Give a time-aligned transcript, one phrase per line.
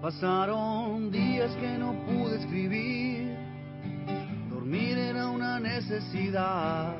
[0.00, 3.36] Pasaron días que no pude escribir,
[4.50, 6.94] dormir era una necesidad.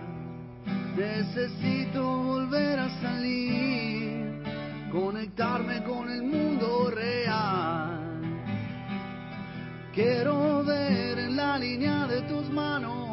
[0.96, 4.42] Necesito volver a salir,
[4.90, 8.00] conectarme con el mundo real.
[9.92, 13.04] Quiero ver en la línea de tus manos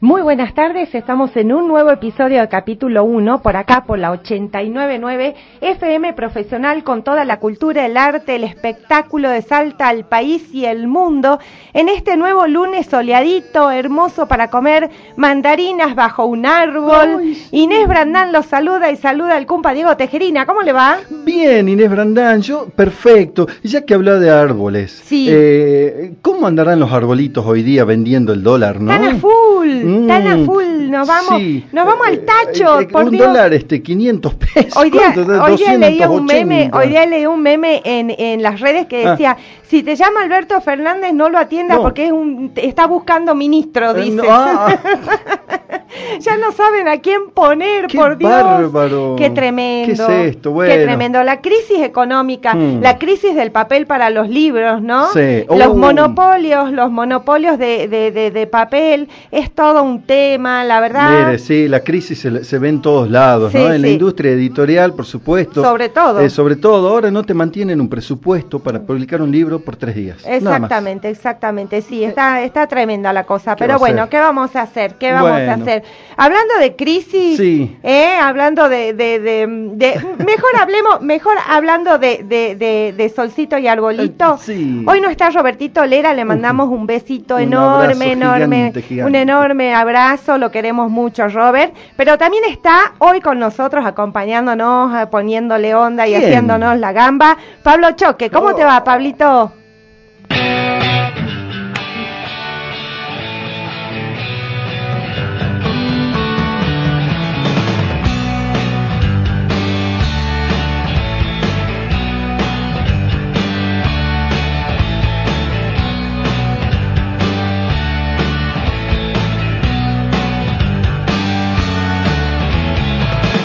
[0.00, 4.10] Muy buenas tardes, estamos en un nuevo episodio de capítulo 1, por acá por la
[4.10, 10.52] 899 FM Profesional con toda la cultura, el arte, el espectáculo de Salta al país
[10.52, 11.38] y el mundo,
[11.72, 17.22] en este nuevo lunes soleadito, hermoso para comer mandarinas bajo un árbol.
[17.52, 20.98] Inés Brandán los saluda y saluda al cumpa Diego Tejerina, ¿cómo le va?
[21.24, 23.46] Bien, Inés Brandán, yo perfecto.
[23.62, 25.28] Y Ya que habla de árboles, Sí.
[25.30, 28.92] eh, ¿cómo andarán los arbolitos hoy día vendiendo el dólar, no?
[29.22, 31.64] Full, Mm, tan a full, nos vamos, sí.
[31.70, 33.26] nos vamos al Eh, tacho, eh, por un Dios.
[33.26, 34.76] dólar, este, 500 pesos.
[34.76, 36.34] Hoy día, hoy día leía un 280.
[36.34, 39.10] meme, hoy día leí un meme en, en las redes que Ah.
[39.12, 39.36] decía,
[39.68, 41.82] si te llama Alberto Fernández no lo atiendas No.
[41.84, 44.16] porque es un, está buscando ministro, Eh, dice.
[44.16, 44.76] no, ah,
[46.20, 48.30] ya no saben a quién poner, Qué por Dios.
[48.30, 49.14] bárbaro.
[49.16, 50.06] Qué tremendo.
[50.06, 50.50] ¿Qué es esto?
[50.50, 50.72] Bueno.
[50.74, 51.22] Qué tremendo.
[51.22, 52.80] La crisis económica, Mm.
[52.82, 55.06] la crisis del papel para los libros, ¿no?
[55.12, 55.44] Sí.
[55.48, 55.74] Los Oh.
[55.74, 61.26] monopolios, los monopolios de, de, de, de papel, es todo un tema, la verdad.
[61.26, 63.72] Mire, sí, la crisis se, se ve en todos lados, Sí, ¿no?
[63.72, 65.62] En la industria editorial, por supuesto.
[65.62, 66.20] Sobre todo.
[66.20, 69.94] Eh, sobre todo, ahora no te mantienen un presupuesto para publicar un libro por tres
[69.94, 70.18] días.
[70.26, 74.08] Exactamente, exactamente, sí, está, está tremenda la cosa, ¿Qué pero bueno?
[74.08, 74.94] ¿qué vamos a hacer?
[74.96, 75.82] ¿Qué vamos a hacer?
[76.16, 77.76] Hablando de crisis, Sí.
[77.82, 78.14] ¿eh?
[78.20, 84.34] hablando de, de, de, de- mejor hablemos, mejor hablando de, solcito y arbolito.
[84.34, 84.84] Eh, sí.
[84.86, 89.01] Hoy no está Robertito Lera, le mandamos un besito Un enorme, enorme, gigante, gigante.
[89.04, 95.06] Un enorme abrazo, lo queremos mucho, Robert, pero también está hoy con nosotros acompañándonos, eh,
[95.06, 98.54] poniéndole onda y haciéndonos la gamba, Pablo Choque, ¿cómo Oh.
[98.54, 99.52] te va, Pablito?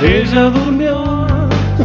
[0.03, 1.25] Ella durmió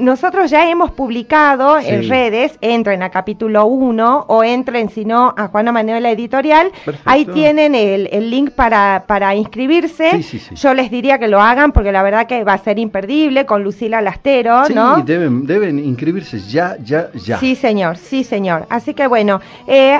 [0.00, 2.08] Nosotros ya hemos publicado en Sí.
[2.08, 6.72] redes, entren a capítulo 1 o entren, si no, a Juana Manuela Editorial.
[6.84, 7.08] Perfecto.
[7.08, 10.10] Ahí tienen el, el link para, para inscribirse.
[10.16, 10.54] Sí, sí, sí.
[10.56, 13.62] Yo les diría que lo hagan porque la verdad que va a ser imperdible con
[13.62, 15.00] Lucila Lastero, Sí, ¿no?
[15.02, 17.38] deben, deben inscribirse ya, ya, ya.
[17.38, 18.66] Sí, señor, sí, señor.
[18.68, 19.40] Así que bueno,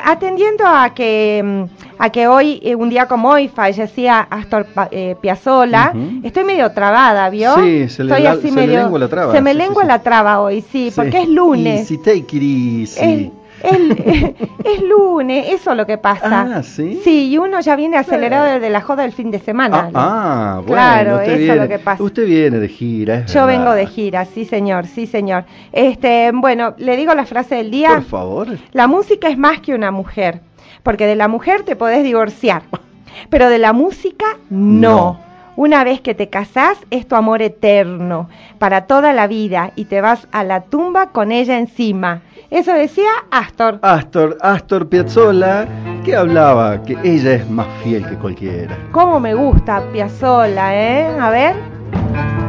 [0.04, 1.66] atendiendo a que
[1.98, 5.92] a que hoy, eh, un día como hoy, fallecía Astor eh, Piazzolla,
[6.22, 7.54] estoy medio trabada, ¿vio?
[7.56, 9.58] Sí, se le Estoy la- así se le medio, lengua la traba, Se me sí,
[9.58, 9.88] lengua sí.
[9.88, 11.80] la traba hoy, sí, porque es lunes.
[11.80, 13.32] Easy, take it easy.
[13.62, 14.34] Es, es-
[14.64, 16.48] es lunes, eso es lo que pasa.
[16.56, 17.00] Ah, ¿sí?
[17.04, 19.88] Sí, y uno ya viene acelerado desde la joda del fin de semana.
[19.94, 22.02] Ah, ah, bueno, Claro, usted eso es lo que pasa.
[22.02, 23.58] Usted viene de gira, es Yo verdad.
[23.60, 25.44] vengo de gira, sí señor, sí señor.
[25.72, 27.90] Este, bueno, le digo la frase del día.
[27.90, 28.48] Por favor.
[28.72, 30.40] La música es más que una mujer,
[30.82, 32.62] porque de la mujer te podés divorciar,
[33.30, 34.90] pero de la música no.
[34.90, 35.32] No.
[35.54, 40.00] Una vez que te casás es tu amor eterno, para toda la vida, y te
[40.00, 42.22] vas a la tumba con ella encima.
[42.48, 43.78] Eso decía Astor.
[43.82, 45.68] Astor, Astor Piazzolla,
[46.04, 48.78] que hablaba que ella es más fiel que cualquiera.
[48.92, 51.06] ¿Cómo me gusta Piazzolla, eh?
[51.20, 52.41] A ver.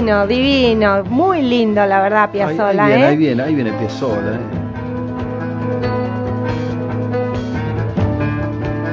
[0.00, 3.06] Divino, divino, muy lindo la verdad Ahí- Piazzolla, ahí, viene, ¿eh?
[3.08, 3.70] ahí viene, ahí viene.
[3.70, 3.74] ¿eh?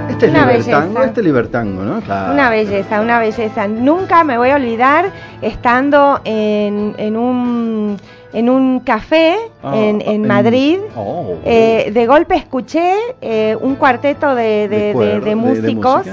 [0.10, 1.06] Este es Una libertango, belleza.
[1.06, 2.02] este es libertango, ¿no?
[2.02, 2.34] Claro.
[2.34, 3.68] Una belleza, una belleza.
[3.70, 5.12] Nunca me voy a olvidar
[5.42, 7.98] estando en, en un
[8.34, 10.80] en un café Ah, en, en en- Madrid.
[10.98, 11.36] Oh.
[11.46, 16.06] Eh, de golpe escuché eh, un cuarteto de, de- De músicos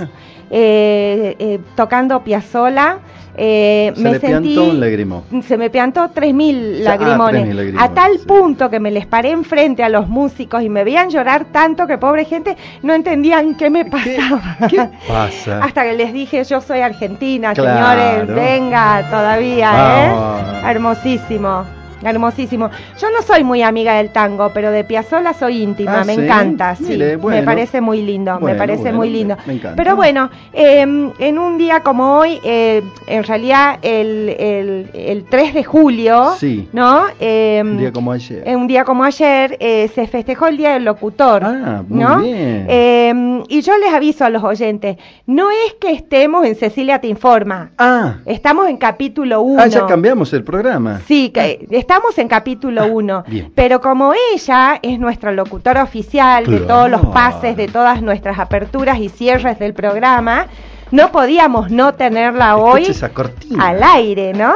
[0.51, 2.99] eh, eh, tocando Piazzolla.
[3.37, 5.25] Eh, Se me le sentí, piantó un lagrimo.
[5.47, 7.43] se me piantó 3.000 Ah, lagrimones.
[7.47, 8.27] 3.000 lagrimones, a tal sí.
[8.27, 11.99] punto que me les paré enfrente a los músicos y me veían llorar tanto que
[11.99, 14.57] pobre gente no entendían qué me ¿Qué, pasaba.
[14.69, 15.59] qué pasa?
[15.65, 18.21] Hasta que les dije, yo soy argentina, Claro.
[18.23, 20.09] señores, venga todavía, ¿eh?
[20.13, 20.65] Vamos.
[20.71, 21.65] Hermosísimo,
[22.11, 22.71] hermosísimo.
[23.01, 26.23] Yo no soy muy amiga del tango, pero de Piazzolla soy íntima, Ah, me ¿sí?
[26.23, 26.85] encanta, sí.
[26.89, 29.37] Mire, Me parece muy lindo, me parece bueno, muy lindo.
[29.47, 29.77] me encanta.
[29.77, 30.81] Pero bueno, eh,
[31.19, 36.69] en un día como hoy, eh, en realidad el, el, el 3 de julio, Sí.
[36.73, 37.05] ¿no?
[37.21, 38.43] Eh, Un día como ayer.
[38.47, 41.43] en un día como ayer eh, se festejó el Día del Locutor.
[41.45, 42.21] Ah, muy ¿no?
[42.21, 42.67] bien.
[42.69, 44.97] Eh, y yo les aviso a los oyentes,
[45.27, 49.63] no es que estemos en Cecilia Te Informa, Ah, estamos en capítulo 1.
[49.63, 51.01] ah, ya cambiamos el programa.
[51.07, 53.25] Sí, que estamos en capítulo 1.
[53.29, 53.53] bien.
[53.55, 58.99] Pero como ella es nuestra locutora oficial de todos los pases, de todas nuestras aperturas
[58.99, 60.49] y cierres del programa,
[60.91, 63.69] no podíamos no tenerla hoy esa cortina.
[63.69, 64.55] al aire, ¿no?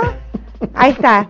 [0.74, 1.28] Ahí está.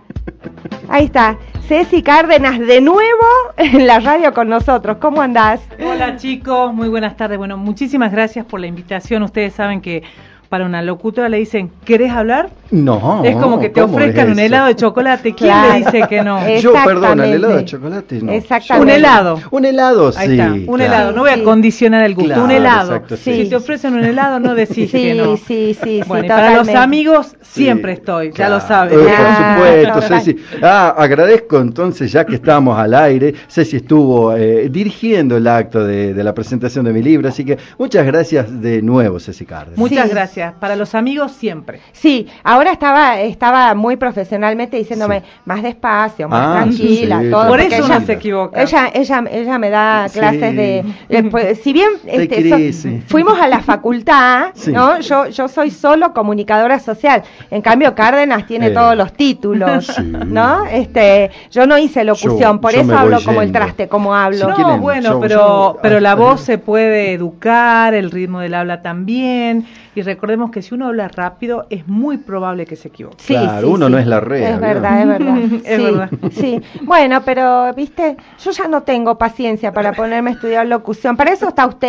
[0.87, 1.37] Ahí está.
[1.67, 3.27] Ceci Cárdenas de nuevo
[3.57, 4.97] en la radio con nosotros.
[4.99, 5.61] ¿Cómo andás?
[5.79, 7.37] Hola chicos, muy buenas tardes.
[7.37, 9.21] Bueno, muchísimas gracias por la invitación.
[9.21, 10.01] Ustedes saben que
[10.49, 12.49] para una locutora le dicen, ¿querés hablar?
[12.71, 13.21] No.
[13.23, 15.33] es como que te ¿cómo ofrezcan es un helado de chocolate.
[15.33, 15.73] ¿Quién Claro.
[15.73, 16.39] le dice que no?
[16.59, 18.31] Yo, perdón, el helado de chocolate no.
[18.31, 18.83] Exactamente.
[18.83, 19.39] Un helado.
[19.51, 20.33] Un helado, Ahí sí.
[20.33, 20.83] está, un claro.
[20.83, 21.11] helado.
[21.13, 21.39] No voy Sí.
[21.39, 22.27] a condicionar el gusto.
[22.29, 22.93] Claro, un helado.
[22.95, 23.43] exacto, sí.
[23.43, 25.37] Si te ofrecen un helado, no decís Sí, que no.
[25.37, 28.57] sí, sí, sí, Bueno, y para los amigos Sí, siempre estoy, claro.
[28.57, 28.99] ya lo saben.
[28.99, 29.67] Eh, Ah, por
[29.99, 30.15] supuesto.
[30.25, 30.35] Ceci.
[30.63, 36.13] Ah, agradezco entonces, ya que estamos al aire, Ceci estuvo eh, dirigiendo el acto de,
[36.13, 39.77] de la presentación de mi libro, así que muchas gracias de nuevo, Ceci Cárdenas.
[39.79, 40.13] Muchas Sí.
[40.39, 40.59] Gracias.
[40.59, 41.79] Para los amigos siempre.
[41.91, 45.25] Sí, ahora estaba estaba muy profesionalmente diciéndome Sí.
[45.45, 47.47] más despacio, más Ah, tranquila, sí, sí, todo.
[47.47, 48.61] Por eso ella, uno se equivoca.
[48.61, 50.19] Ella, ella, ella me da Sí.
[50.19, 54.71] clases de, de- si bien este, so- fuimos a la facultad, Sí.
[54.71, 54.99] ¿no?
[54.99, 57.23] Yo, yo soy solo comunicadora social.
[57.51, 58.71] En cambio, Cárdenas tiene Eh.
[58.71, 60.01] todos los títulos, Sí.
[60.27, 60.65] ¿no?
[60.65, 64.49] Este, yo no hice locución, Yo- por yo eso hablo como el traste, como hablo.
[64.49, 68.39] No, quieren, bueno, yo- pero, yo- pero la ah, voz se puede educar, el ritmo
[68.39, 69.65] del habla también.
[69.95, 73.17] Y recordemos que si uno habla rápido, es muy probable que se equivoque.
[73.19, 73.91] Sí, Claro, sí, uno sí.
[73.91, 75.37] no es la rea, Es verdad, es verdad.
[75.65, 76.09] Es sí, verdad.
[76.31, 76.61] Sí.
[76.81, 81.17] Bueno, pero, viste, yo ya no tengo paciencia para ponerme a estudiar locución.
[81.17, 81.87] Para eso está usted,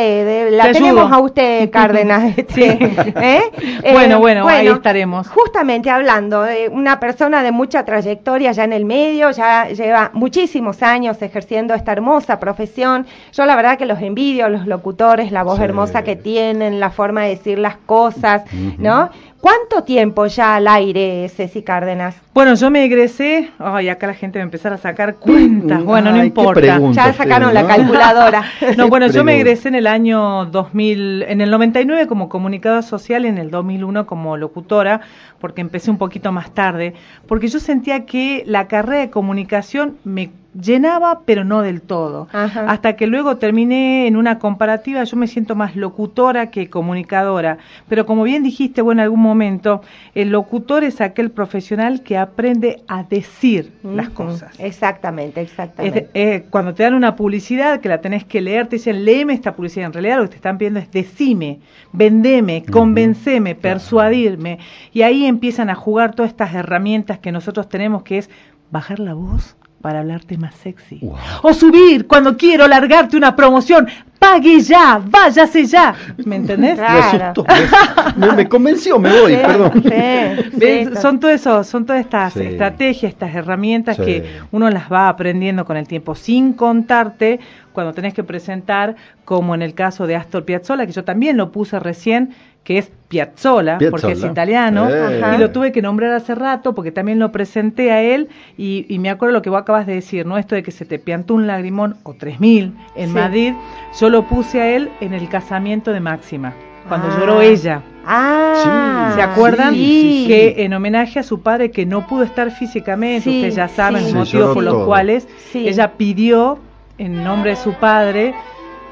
[0.48, 1.14] eh, la Te tenemos ayudo.
[1.14, 2.38] a usted, Cárdenas.
[2.38, 2.62] este, Sí.
[3.16, 3.40] ¿eh?
[3.82, 5.28] Eh, Bueno, bueno, ahí estaremos.
[5.28, 10.82] Justamente hablando de una persona de mucha trayectoria ya en el medio, ya lleva muchísimos
[10.82, 13.06] años ejerciendo esta hermosa profesión.
[13.32, 15.64] Yo la verdad que los envidio, los locutores, la voz Sí.
[15.64, 17.89] hermosa que tienen, la forma de decir las cosas,
[18.52, 18.74] Ujú.
[18.78, 19.10] ¿no?
[19.40, 22.14] ¿Cuánto tiempo ya al aire, Ceci Cárdenas?
[22.34, 26.10] Bueno, yo me egresé, ay, acá la gente va a empezar a sacar cuentas, bueno,
[26.10, 26.78] no ay, importa.
[26.92, 28.44] Ya sacaron la calculadora.
[28.76, 33.24] No, bueno, yo me egresé en el año 2000, en el 99 como comunicadora social
[33.24, 35.00] y en el 2001 como locutora,
[35.40, 36.94] porque empecé un poquito más tarde,
[37.26, 42.28] porque yo sentía que la carrera de comunicación me llenaba, pero no del todo.
[42.32, 42.66] Ajá.
[42.68, 47.58] Hasta que luego terminé en una comparativa, yo me siento más locutora que comunicadora.
[47.88, 49.29] Pero como bien dijiste, bueno, en algún momento,
[50.14, 54.58] el locutor es aquel profesional que aprende a decir las cosas.
[54.58, 56.08] Exactamente, exactamente.
[56.14, 59.54] eh, cuando te dan una publicidad que la tenés que leer, te dicen, léeme esta
[59.54, 59.86] publicidad.
[59.86, 61.60] En realidad lo que te están pidiendo es decime,
[61.92, 64.58] vendeme, convenceme, persuadirme.
[64.92, 68.30] Y ahí empiezan a jugar todas estas herramientas que nosotros tenemos, que es
[68.70, 70.98] bajar la voz para hablarte más sexy.
[71.00, 71.16] Wow.
[71.42, 73.88] O subir cuando quiero largarte una promoción.
[74.18, 75.94] Pague ya, váyase ya.
[76.26, 76.74] ¿Me entendés?
[76.78, 76.92] Claro.
[76.94, 77.44] Me asustó.
[78.16, 79.72] Me, me- me convenció, me voy, Sí, perdón.
[79.82, 79.88] sí,
[80.58, 80.88] ¿Ves?
[80.92, 82.42] sí, son todo eso, son todas estas Sí.
[82.42, 84.02] estrategias, estas herramientas Sí.
[84.04, 87.40] que uno las va aprendiendo con el tiempo, sin contarte
[87.80, 91.50] cuando tenés que presentar, como en el caso de Astor Piazzolla, que yo también lo
[91.50, 92.30] puse recién,
[92.64, 95.22] que es Piazzolla, porque es italiano, Eh.
[95.34, 98.98] Y lo tuve que nombrar hace rato porque también lo presenté a él y, y
[98.98, 100.36] me acuerdo lo que vos acabas de decir, ¿no?
[100.36, 103.14] Esto de que se te piantó un lagrimón o tres mil en Sí.
[103.14, 103.54] Madrid,
[103.98, 106.52] yo lo puse a él en el casamiento de Máxima,
[106.86, 107.16] cuando Ah.
[107.18, 107.82] lloró ella.
[108.06, 109.74] Ah, Sí, ¿Se acuerdan?
[109.74, 110.24] Sí.
[110.28, 114.00] Que en homenaje a su padre que no pudo estar físicamente, Sí, ustedes ya saben
[114.04, 114.12] sí.
[114.12, 114.86] los motivos por los todo.
[114.86, 115.66] cuales Sí.
[115.68, 116.58] ella pidió
[117.00, 118.34] en nombre de su padre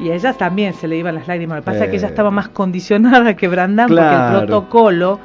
[0.01, 1.57] y a ella también se le iban las lágrimas.
[1.59, 2.11] Lo que pasa es que ella Eh.
[2.11, 4.39] estaba más condicionada que Brandán porque Claro.
[4.41, 5.21] el protocolo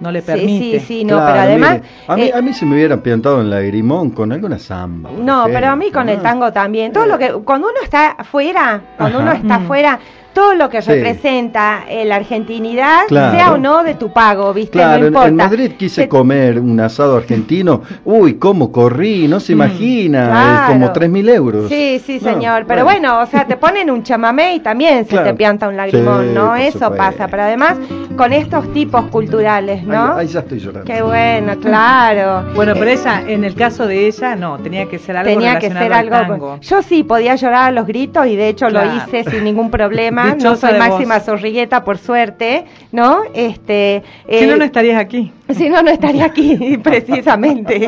[0.00, 0.80] no le Sí, permite.
[0.80, 1.72] sí, sí, no, Claro, pero además...
[1.74, 5.10] mire, a, mí, eh, a mí se me hubiera piantado en lagrimón con alguna samba.
[5.18, 6.22] No, pero a mí con el ¿no?
[6.22, 6.92] tango también.
[6.92, 9.26] Todo lo que cuando uno está afuera, cuando Ajá.
[9.28, 9.62] uno está Mm.
[9.64, 9.98] afuera,
[10.32, 10.90] todo lo que Sí.
[10.90, 13.32] representa eh, la argentinidad, Claro.
[13.36, 14.72] sea o no de tu pago, ¿viste?
[14.72, 15.28] Claro, no en- importa.
[15.28, 17.82] en Madrid quise Te- comer un asado argentino.
[18.04, 20.72] Uy, cómo corrí, no se Mm, imagina, eh, claro.
[20.72, 21.68] como tres mil euros.
[21.68, 22.64] Sí, sí, No, señor.
[22.66, 25.26] Pero bueno, o sea, te ponen un chamamé y también se Claro.
[25.28, 26.54] te pianta un lagrimón, Sí, ¿no?
[26.56, 26.96] Eso supuesto.
[26.96, 27.28] pasa.
[27.28, 27.76] Pero además,
[28.16, 30.14] con estos tipos culturales, ¿no?
[30.14, 30.84] Ahí, ahí ya estoy llorando.
[30.92, 32.44] Qué bueno, claro.
[32.54, 35.58] Bueno, pero Eh, ella, en el caso de ella, no, tenía que ser algo Tenía
[35.58, 36.16] que ser al algo.
[36.16, 36.58] tango.
[36.60, 40.17] Yo sí podía llorar a los gritos y de hecho lo hice sin ningún problema.
[40.26, 41.24] No Dichosa soy máxima vos.
[41.24, 43.22] zorrigueta por suerte, ¿no?
[43.34, 44.02] Este.
[44.28, 45.32] Si eh, no, no estarías aquí.
[45.50, 47.86] si no, no estaría aquí, precisamente.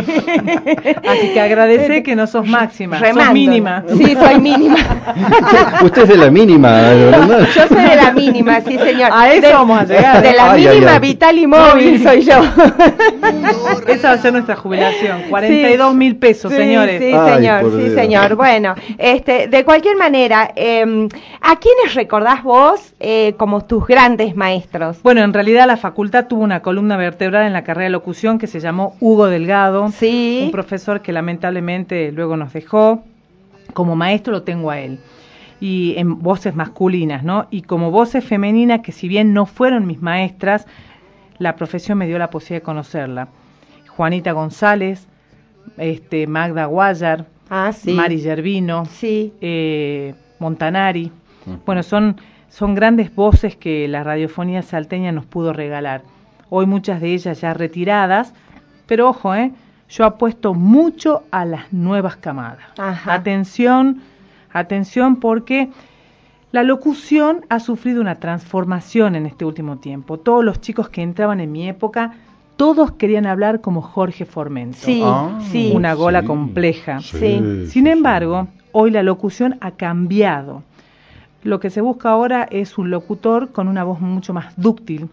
[1.09, 3.33] Así que agradecé que no sos máxima, sos Remando.
[3.35, 3.85] mínima.
[3.89, 4.77] Sí, soy mínima.
[5.83, 7.49] Usted es de la mínima, ¿verdad?
[7.55, 9.11] Yo soy de la mínima, sí, señor.
[9.13, 10.23] A eso de, vamos a llegar.
[10.23, 10.99] De la Ay, mínima ay.
[11.01, 12.41] vital y móvil soy yo.
[13.87, 17.01] Esa va a ser nuestra jubilación, 42 mil pesos, Sí, señores.
[17.03, 17.95] Sí, señor, sí, Dios.
[17.95, 18.35] señor.
[18.37, 21.09] Bueno, este, de cualquier manera, eh,
[21.41, 25.03] ¿a quiénes recordás vos eh, como tus grandes maestros?
[25.03, 28.47] Bueno, en realidad la facultad tuvo una columna vertebral en la carrera de locución que
[28.47, 30.43] se llamó Hugo Delgado, Sí.
[30.45, 33.03] un profesor que lamentablemente luego nos dejó.
[33.73, 34.99] Como maestro lo tengo a él.
[35.61, 37.47] Y en voces masculinas, ¿no?
[37.50, 40.67] Y como voces femeninas que si bien no fueron mis maestras,
[41.39, 43.29] la profesión me dio la posibilidad de conocerla.
[43.89, 45.07] Juanita González,
[45.79, 47.93] este, Magda Guayar, Ah, sí.
[47.95, 49.33] Mari Gervino, Sí.
[49.41, 51.11] eh, Montanari.
[51.67, 52.17] Bueno, son,
[52.49, 56.03] son grandes voces que la radiofonía salteña nos pudo regalar.
[56.49, 58.35] Hoy muchas de ellas ya retiradas,
[58.87, 59.53] pero ojo, ¿eh?
[59.89, 62.65] yo apuesto mucho a las nuevas camadas.
[62.79, 63.15] Ajá.
[63.15, 64.01] Atención,
[64.53, 65.69] atención porque
[66.53, 70.19] la locución ha sufrido una transformación en este último tiempo.
[70.19, 72.13] Todos los chicos que entraban en mi época,
[72.57, 74.79] todos querían hablar como Jorge Formento.
[74.81, 75.73] Sí, Ah, sí.
[75.75, 76.27] Una gola sí.
[76.27, 77.01] compleja.
[77.01, 77.41] Sí.
[77.69, 80.63] Sin embargo, hoy la locución ha cambiado.
[81.43, 85.09] Lo que se busca ahora es un locutor con una voz mucho más dúctil,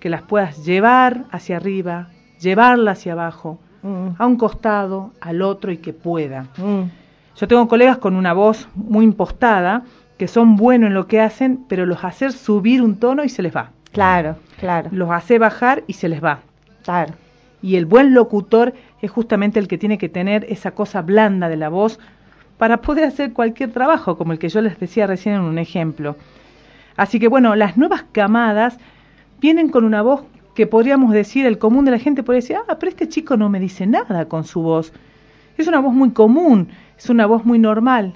[0.00, 2.08] que las puedas llevar hacia arriba,
[2.40, 6.46] llevarla hacia abajo, Mm, a un costado, al otro y que pueda.
[6.56, 6.82] mm.
[7.36, 9.82] Yo tengo colegas con una voz muy impostada,
[10.16, 13.42] que son buenos en lo que hacen, pero los hace subir un tono y se
[13.42, 13.72] les va.
[13.92, 16.38] Claro, claro, Los hace bajar y se les va.
[16.82, 17.12] claro.
[17.60, 21.56] Y el buen locutor es justamente el que tiene que tener esa cosa blanda de
[21.56, 21.98] la voz
[22.58, 26.16] para poder hacer cualquier trabajo, como el que yo les decía recién en un ejemplo.
[26.96, 28.78] Así que bueno, las nuevas camadas
[29.40, 30.22] vienen con una voz
[30.54, 33.48] que podríamos decir, el común de la gente podría decir, ah, pero este chico no
[33.48, 34.92] me dice nada con su voz.
[35.58, 38.14] Es una voz muy común, es una voz muy normal.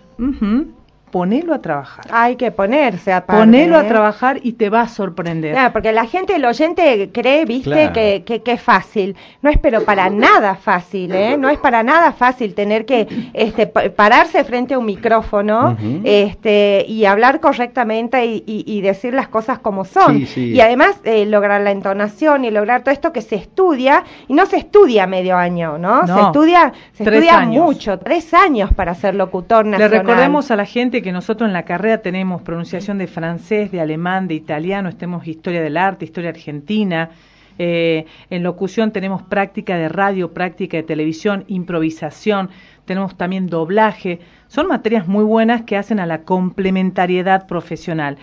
[1.11, 2.05] Ponelo a trabajar.
[2.11, 3.89] Hay que ponerse a Ponelo a ¿eh?
[3.89, 5.53] trabajar y te va a sorprender.
[5.53, 9.17] Claro, porque la gente, el oyente cree, viste, que, que, es fácil.
[9.43, 11.37] No es pero para nada fácil, ¿eh?
[11.37, 17.05] No es para nada fácil tener que este, pararse frente a un micrófono este, y
[17.05, 20.27] hablar correctamente y, decir las cosas como son.
[20.37, 24.47] Y además eh, lograr la entonación y lograr todo esto que se estudia, y no
[24.47, 26.07] se estudia medio año, ¿no?
[26.07, 29.91] se estudia, se estudia mucho, tres años para ser locutor nacional.
[29.91, 33.81] Le recordemos a la gente que nosotros en la carrera tenemos pronunciación de francés, de
[33.81, 37.11] alemán, de italiano, tenemos historia del arte, historia argentina.
[37.59, 42.51] Eh, en locución tenemos práctica de radio, práctica de televisión, improvisación,
[42.85, 44.21] tenemos también doblaje.
[44.47, 48.17] Son materias muy buenas que hacen a la complementariedad profesional.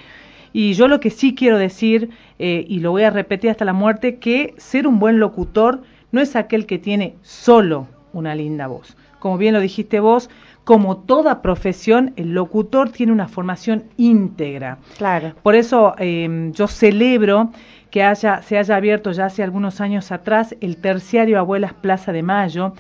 [0.54, 3.74] Y yo lo que sí quiero decir, eh, y lo voy a repetir hasta la
[3.74, 5.82] muerte, que ser un buen locutor
[6.14, 8.96] no es aquel que tiene solo una linda voz.
[9.20, 10.30] Como bien lo dijiste vos,
[10.66, 14.80] como toda profesión, el locutor tiene una formación íntegra.
[14.98, 15.34] Claro.
[15.44, 17.52] Por eso em, yo celebro
[17.92, 22.24] que haya, se haya abierto ya hace algunos años atrás el terciario Abuelas Plaza de
[22.24, 22.74] Mayo,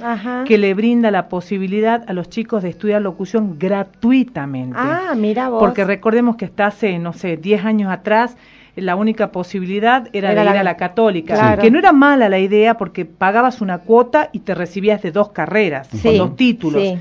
[0.46, 4.76] que le brinda la posibilidad a los chicos de estudiar locución gratuitamente.
[4.78, 5.60] Ah, mira vos.
[5.60, 8.36] Porque recordemos que hasta hace, no sé, 10 años atrás,
[8.76, 12.78] la única posibilidad era, de ir a la católica, que no era mala la idea
[12.78, 16.82] porque pagabas una cuota y te recibías de dos carreras, con dos títulos.
[16.82, 16.98] Sí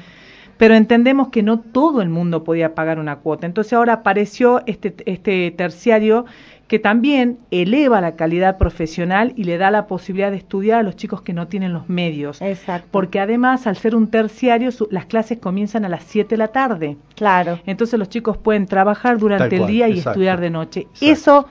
[0.56, 3.46] pero entendemos que no todo el mundo podía pagar una cuota.
[3.46, 6.26] Entonces ahora apareció este, este terciario
[6.68, 10.96] que también eleva la calidad profesional y le da la posibilidad de estudiar a los
[10.96, 12.40] chicos que no tienen los medios.
[12.40, 12.88] Exacto.
[12.90, 16.96] Porque además, al ser un terciario, las clases comienzan a las 7 de la tarde.
[17.16, 17.60] Claro.
[17.66, 20.88] Entonces los chicos pueden trabajar durante el día y estudiar de noche.
[21.00, 21.48] Eso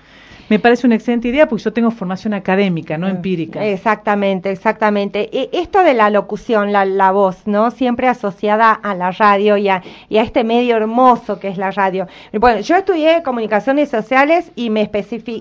[0.49, 3.65] me parece una excelente idea porque yo tengo formación académica, no mm, empírica.
[3.65, 5.29] Exactamente, exactamente.
[5.31, 7.71] E, esto de la locución, la, la, voz, ¿no?
[7.71, 11.71] Siempre asociada a la radio y a, y a, este medio hermoso que es la
[11.71, 12.07] radio.
[12.33, 14.89] Bueno, yo estudié comunicaciones sociales y me,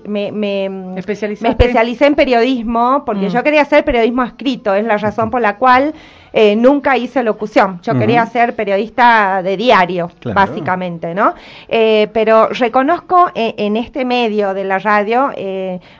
[0.05, 3.31] me, me, especialicé en periodismo porque mm.
[3.31, 5.93] yo quería hacer periodismo escrito, es la razón por la cual
[6.33, 7.79] eh, nunca hice locución.
[7.83, 11.35] Yo quería ser periodista de diario, básicamente, ¿no?
[11.67, 15.31] Eh, pero reconozco eh, en este medio de la radio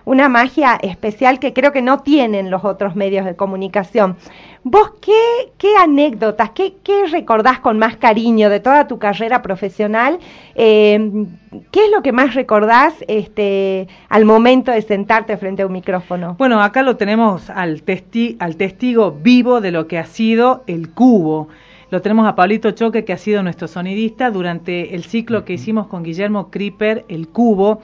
[0.05, 4.17] una magia especial que creo que no tienen los otros medios de comunicación.
[4.65, 10.19] ¿Vos qué, qué anécdotas, qué, qué, recordás con más cariño de toda tu carrera profesional?
[10.55, 11.25] Eh,
[11.69, 16.35] ¿Qué es lo que más recordás este, al momento de sentarte frente a un micrófono?
[16.37, 20.91] Bueno, acá lo tenemos al, testi al testigo vivo de lo que ha sido el
[20.91, 21.49] cubo.
[21.89, 25.87] Lo tenemos a Pablito Choque, que ha sido nuestro sonidista durante el ciclo que hicimos
[25.87, 27.81] con Guillermo Creeper, El Cubo,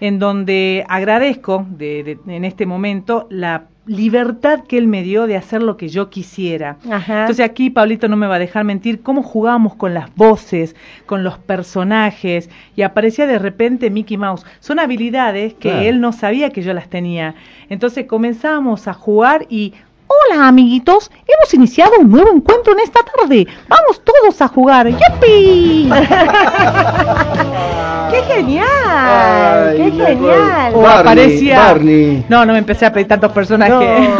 [0.00, 5.62] en donde agradezco de, en este momento la libertad que él me dio de hacer
[5.62, 6.76] lo que yo quisiera.
[6.84, 10.76] Entonces aquí Pablito no me va a dejar mentir cómo jugábamos con las voces,
[11.06, 14.46] con los personajes y aparecía de repente Mickey Mouse.
[14.60, 17.34] Son habilidades que él no sabía que yo las tenía.
[17.68, 19.74] Entonces comenzábamos a jugar y
[20.12, 23.46] Hola amiguitos, hemos iniciado un nuevo encuentro en esta tarde.
[23.68, 24.88] Vamos todos a jugar.
[24.88, 25.88] ¡Yupi!
[28.10, 29.76] ¡Qué genial!
[29.76, 30.72] ¡Qué genial!
[30.74, 34.10] Barney, No, no me empecé a pedir tantos personajes.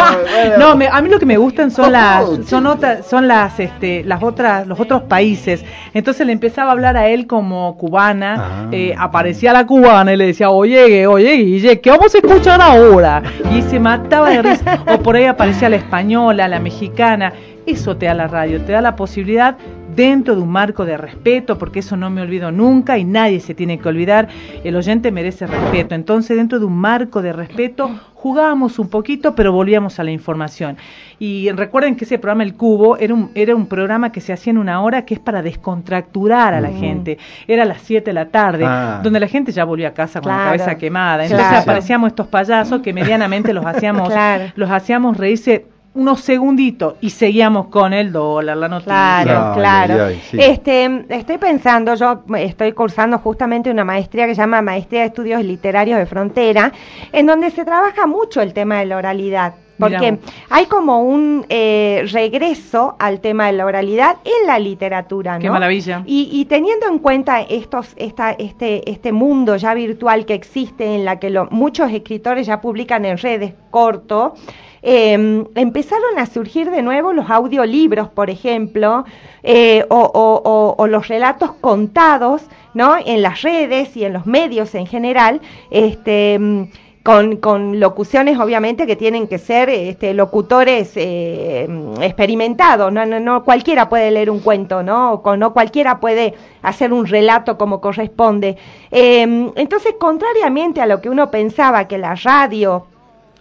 [0.59, 4.23] No, a mí lo que me gustan son las, son otras, son las, este, las
[4.23, 5.65] otras, los otros países.
[5.93, 8.37] Entonces le empezaba a hablar a él como cubana.
[8.39, 8.69] Ah.
[8.71, 13.25] Eh, aparecía la cubana y le decía, oye, oye, Guille, ¿qué vamos a escuchar ahora?
[13.53, 14.85] Y se mataba de risa.
[14.87, 17.33] O por ahí aparecía la española, la mexicana.
[17.67, 19.59] Eso te da la radio, te da la posibilidad
[19.95, 23.55] dentro de un marco de respeto, porque eso no me olvido nunca y nadie se
[23.55, 24.29] tiene que olvidar,
[24.65, 25.95] el oyente merece respeto.
[25.95, 30.77] Entonces, dentro de un marco de respeto, jugábamos un poquito, pero volvíamos a la información.
[31.19, 34.51] Y recuerden que ese programa El Cubo era un, era un programa que se hacía
[34.51, 37.19] en una hora que es para descontracturar a la gente.
[37.49, 39.01] Era a las 7 de la tarde, ah.
[39.03, 41.25] donde la gente ya volvía a casa con la cabeza quemada.
[41.25, 44.13] Entonces aparecíamos estos payasos que medianamente los hacíamos,
[44.55, 49.23] los hacíamos reírse unos segunditos y seguíamos con el dólar, la noticia.
[49.23, 50.09] Claro, claro.
[50.33, 55.45] Este, estoy pensando, yo estoy cursando justamente una maestría que se llama Maestría de Estudios
[55.45, 56.73] Literarios de Frontera,
[57.13, 59.55] en donde se trabaja mucho el tema de la oralidad.
[59.81, 60.19] Porque
[60.51, 65.41] hay como un eh, regreso al tema de la oralidad en la literatura, ¿no?
[65.41, 66.03] Qué maravilla.
[66.05, 71.19] Y, teniendo en cuenta estos, esta, este, este mundo ya virtual que existe, en la
[71.19, 74.35] que muchos escritores ya publican en redes corto,
[74.83, 79.05] eh, empezaron a surgir de nuevo los audiolibros, por ejemplo,
[79.43, 82.43] eh, o, los relatos contados,
[82.75, 82.97] ¿no?
[83.05, 85.41] En las redes y en los medios en general,
[85.71, 86.69] este,
[87.03, 91.69] con, con locuciones obviamente que tienen que ser este, locutores eh,
[92.01, 95.15] experimentados, no, no, no cualquiera puede leer un cuento, ¿no?
[95.15, 98.57] O no cualquiera puede hacer un relato como corresponde.
[98.91, 99.23] Eh,
[99.57, 102.87] entonces, contrariamente a lo que uno pensaba que la radio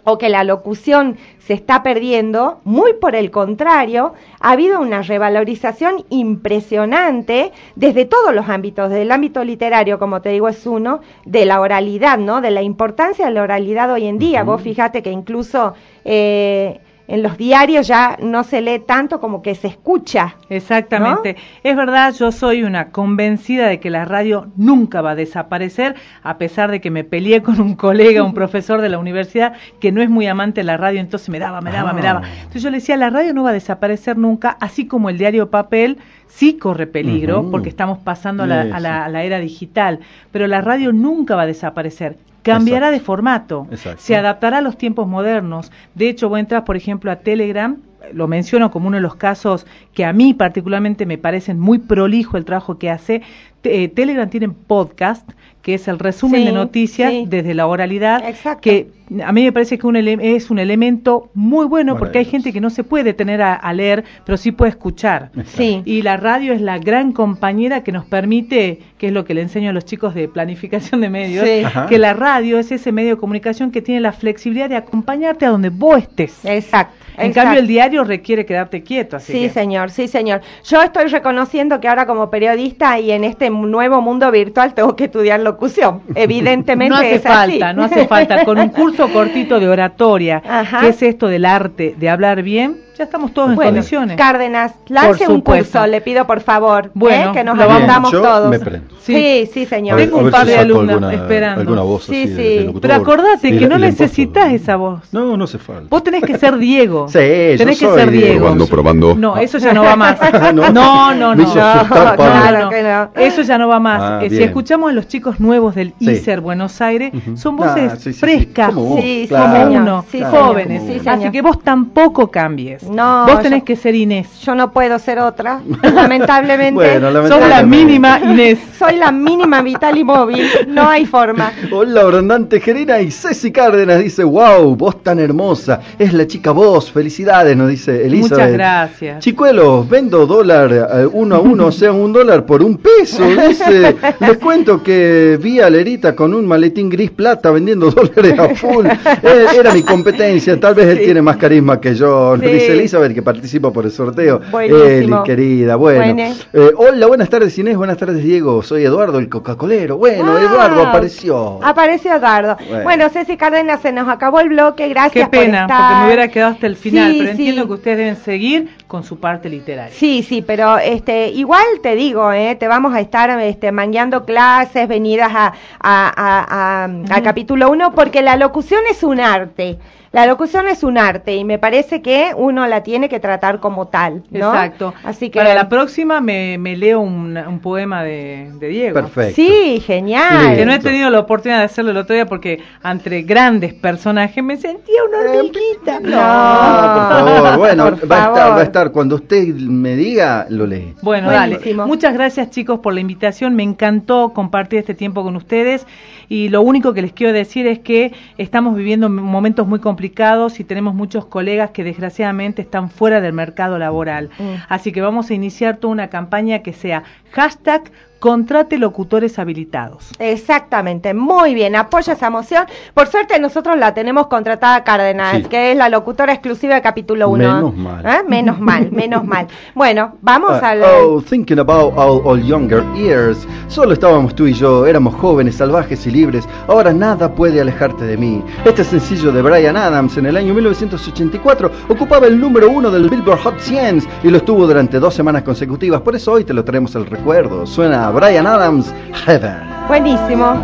[0.04, 6.04] o que la locución se está perdiendo, muy por el contrario, ha habido una revalorización
[6.08, 11.60] impresionante desde todos los ámbitos, del ámbito literario, como te digo, es uno, de la
[11.60, 12.40] oralidad, ¿no?
[12.40, 14.44] De la importancia de la oralidad hoy en día.
[14.44, 19.56] Vos fíjate que incluso eh, en los diarios ya no se lee tanto como que
[19.56, 20.36] se escucha.
[20.48, 21.34] Exactamente.
[21.64, 26.38] Es verdad, yo soy una convencida de que la radio nunca va a desaparecer, a
[26.38, 30.00] pesar de que me peleé con un colega, un profesor de la universidad, que no
[30.00, 32.20] es muy amante de la radio, entonces me daba, me daba, me daba.
[32.22, 32.28] Ah.
[32.42, 35.50] Entonces yo le decía, la radio no va a desaparecer nunca, así como el diario
[35.50, 39.98] papel sí corre peligro, porque estamos pasando a la, a la era digital,
[40.30, 42.29] pero la radio nunca va a desaparecer.
[42.42, 43.00] Cambiará Exacto.
[43.00, 44.02] de formato, Exacto.
[44.02, 45.70] se adaptará a los tiempos modernos.
[45.94, 47.76] De hecho, vos entras, por ejemplo, a Telegram,
[48.12, 52.36] lo menciono como uno de los casos que a mí particularmente me parecen muy prolijo
[52.36, 53.22] el trabajo que hace.
[53.62, 55.28] Te- eh, Telegram tiene podcast,
[55.60, 57.24] que es el resumen Sí, de noticias sí.
[57.28, 58.62] desde la oralidad, Exacto.
[58.62, 58.88] que
[59.22, 62.60] a mí me parece que un es un elemento muy bueno porque hay gente que
[62.62, 65.30] no se puede tener a, a leer, pero sí puede escuchar.
[65.44, 65.82] Sí.
[65.84, 69.42] Y la radio es la gran compañera que nos permite, que es lo que le
[69.42, 71.44] enseño a los chicos de planificación de medios,
[71.88, 75.50] que la radio es ese medio de comunicación que tiene la flexibilidad de acompañarte a
[75.50, 76.42] donde vos estés.
[76.46, 76.94] Exacto.
[77.20, 77.46] En exacto.
[77.46, 79.16] cambio, el diario requiere quedarte quieto.
[79.16, 80.40] Así Sí, que- señor, sí, señor.
[80.64, 85.04] Yo estoy reconociendo que ahora como periodista y en este nuevo mundo virtual tengo que
[85.04, 86.02] estudiar locución.
[86.14, 87.34] Evidentemente No hace es así.
[87.52, 88.44] falta, no hace falta.
[88.44, 90.80] Con un curso cortito de oratoria, Ajá.
[90.80, 94.16] que es esto del arte de hablar bien, ya estamos todos Bueno, en condiciones.
[94.18, 97.32] Cárdenas, lance un curso, le pido por favor, Bueno, ¿eh?
[97.32, 98.50] que nos lo vamos- todos.
[98.50, 98.94] me prendo.
[99.00, 99.96] Sí, sí, señor.
[99.98, 101.60] Tengo un par si de alguna, esperando.
[101.62, 102.58] alguna voz Sí, así sí.
[102.60, 102.80] locutor.
[102.82, 105.00] Pero acordate Y que la- no necesitas esa voz.
[105.12, 105.86] No, no hace falta.
[105.88, 107.06] Vos tenés que ser Diego.
[107.08, 108.40] Sí, yo tenés que soy ser Diego.
[108.40, 109.14] Probando, probando.
[109.14, 110.18] No, eso ya no va más.
[110.54, 110.70] No.
[110.70, 111.42] No, no, no.
[111.42, 112.16] asustar.
[112.16, 113.10] Claro que no.
[113.16, 114.02] Eso ya no va más.
[114.02, 116.10] Ah, Eh, si escuchamos a los chicos nuevos del Sí.
[116.10, 118.12] ISER Buenos Aires, son Ah, voces sí.
[118.12, 121.06] frescas, Como uno, jóvenes.
[121.06, 122.82] Así que vos tampoco cambies.
[122.90, 124.28] No, vos yo- tenés que ser Inés.
[124.44, 126.74] Yo no puedo ser otra, lamentablemente.
[126.80, 127.76] Bueno, Sos la lamentablemente.
[127.76, 128.58] mínima Inés.
[128.78, 131.52] Soy la mínima vital y móvil, no hay forma.
[131.70, 136.90] Hola, Brandante Gerina y Ceci Cárdenas dice, wow, vos tan hermosa, es la chica vos,
[136.90, 138.38] felicidades, nos dice Elizabeth.
[138.38, 139.18] Muchas gracias.
[139.18, 143.96] Chicuelos, vendo dólar eh, uno a uno, o sea, un dólar por un peso, dice.
[144.20, 148.86] Les cuento que vi a Lerita con un maletín gris plata vendiendo dólares a full.
[148.86, 151.04] Eh, Era mi competencia, tal vez él Sí.
[151.04, 152.46] tiene más carisma que yo, Sí.
[152.46, 154.40] dice Elizabeth que participa por el sorteo.
[154.50, 154.84] Buenísimo.
[155.18, 156.22] Eli, querida, bueno.
[156.52, 159.96] Eh, hola, buenas tardes Inés, buenas tardes Diego, soy Eduardo el Coca-Colero.
[159.96, 160.36] Bueno, Wow.
[160.38, 161.60] Eduardo apareció.
[161.62, 162.56] Apareció Eduardo.
[162.68, 162.82] Bueno.
[162.84, 163.08] Bueno.
[163.10, 165.78] Ceci Cárdenas, se nos acabó el bloque, gracias Qué pena, por estar.
[165.88, 167.30] porque me hubiera quedado hasta el final, Sí, pero sí.
[167.38, 169.94] entiendo que ustedes deben seguir con su parte literaria.
[169.94, 174.86] Sí, sí, pero este, igual te digo, eh, te vamos a estar este, mangueando clases,
[174.88, 179.78] venidas a, a, a, a- a capítulo 1, porque la locución es un arte.
[180.12, 183.86] La locución es un arte y me parece que uno la tiene que tratar como
[183.86, 184.48] tal, ¿no?
[184.48, 184.92] Exacto.
[185.04, 188.94] Así que Para la próxima me, me leo un, un poema de, de Diego.
[188.94, 189.36] Perfecto.
[189.36, 190.56] Sí, genial.
[190.56, 194.42] Que no he tenido la oportunidad de hacerlo el otro día porque entre grandes personajes
[194.42, 196.00] me sentía una hormiguita.
[196.12, 198.56] Ah, por favor, bueno, Por va, A estar, favor.
[198.56, 200.94] va a estar, cuando usted me diga, lo lee.
[201.02, 201.82] Bueno, Buenísimo.
[201.82, 201.88] dale.
[201.88, 203.54] Muchas gracias chicos por la invitación.
[203.54, 205.86] Me encantó compartir este tiempo con ustedes.
[206.30, 210.64] Y lo único que les quiero decir es que estamos viviendo momentos muy complicados y
[210.64, 214.30] tenemos muchos colegas que desgraciadamente están fuera del mercado laboral.
[214.38, 214.62] Mm.
[214.68, 217.90] Así que vamos a iniciar toda una campaña que sea hashtag
[218.20, 220.10] contrate locutores habilitados.
[220.18, 222.66] Exactamente, muy bien, apoya esa moción.
[222.94, 225.42] Por suerte nosotros la tenemos contratada Cárdenas, Sí.
[225.44, 227.54] que es la locutora exclusiva de capítulo 1.
[227.54, 228.24] Menos mal.
[228.28, 229.46] Menos mal, menos mal.
[229.74, 230.82] Bueno, vamos Ah, al...
[230.82, 233.46] oh, thinking about our, our younger years.
[233.68, 236.46] Solo estábamos tú y yo, éramos jóvenes, salvajes y libres.
[236.68, 238.42] Ahora nada puede alejarte de mí.
[238.64, 243.38] Este sencillo de Brian Adams en el año 1984 ocupaba el número uno del Billboard
[243.40, 246.02] Hot 100 y lo estuvo durante dos semanas consecutivas.
[246.02, 247.66] Por eso hoy te lo traemos el recuerdo.
[247.66, 248.92] Suena Brian Adams,
[249.26, 249.56] Heaven.
[249.88, 250.54] Buenísimo.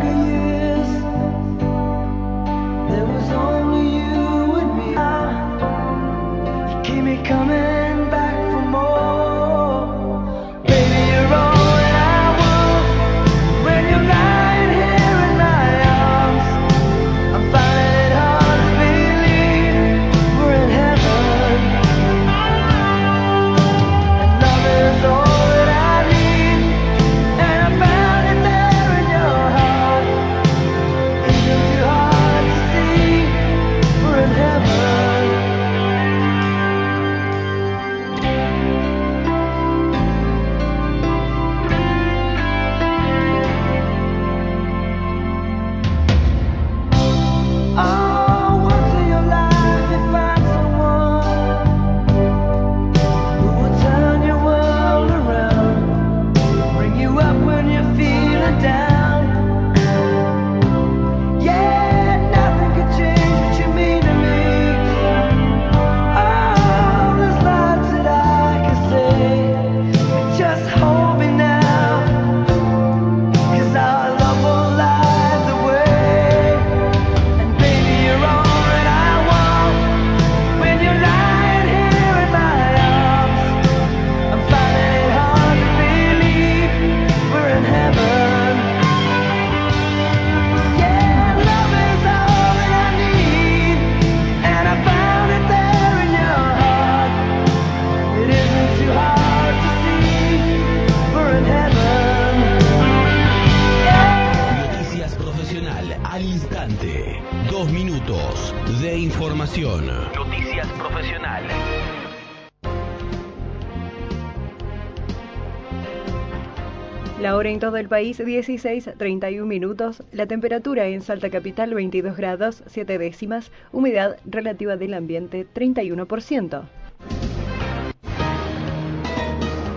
[117.56, 120.02] La hora en todo el país 16, 31 minutos.
[120.12, 123.50] La temperatura en Salta Capital 22 grados 7 décimas.
[123.72, 126.64] Humedad relativa del ambiente 31%.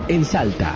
[0.08, 0.74] En Salta.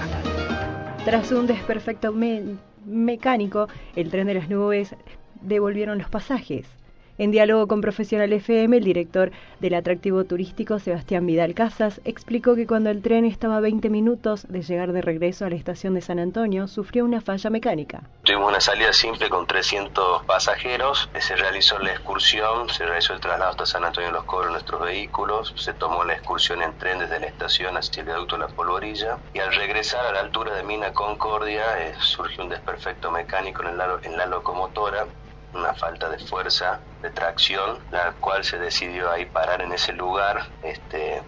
[1.04, 4.94] Tras un desperfecto me- mecánico, el tren de las nubes
[5.42, 6.66] devolvieron los pasajes.
[7.16, 12.66] En diálogo con Profesional FM, el director del atractivo turístico, Sebastián Vidal Casas, explicó que
[12.66, 16.00] cuando el tren estaba a 20 minutos de llegar de regreso a la estación de
[16.00, 18.02] San Antonio, sufrió una falla mecánica.
[18.24, 23.52] Tuvimos una salida simple con 300 pasajeros, se realizó la excursión, se realizó el traslado
[23.52, 27.20] hasta San Antonio de los Cobros nuestros vehículos, se tomó la excursión en tren desde
[27.20, 30.92] la estación hacia el viaducto la Polvorilla y al regresar a la altura de Mina
[30.92, 35.06] Concordia eh, surgió un desperfecto mecánico en la locomotora,
[35.54, 40.48] una falta de fuerza, de tracción, la cual se decidió ahí parar en ese lugar,
[40.62, 41.22] este,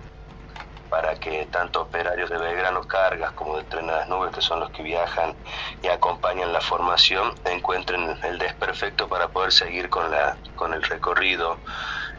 [0.89, 4.61] para que tanto operarios de Belgrano Cargas como de Tren a las Nubes, que son
[4.61, 5.35] los que viajan
[5.83, 11.59] y acompañan la formación, encuentren el desperfecto para poder seguir con, la, con el recorrido.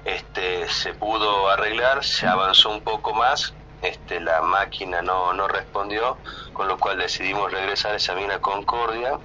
[0.06, 6.18] Este, se pudo arreglar, se avanzó un poco más, este, la máquina no, no respondió,
[6.54, 9.20] con lo cual decidimos regresar a esa mina Concordia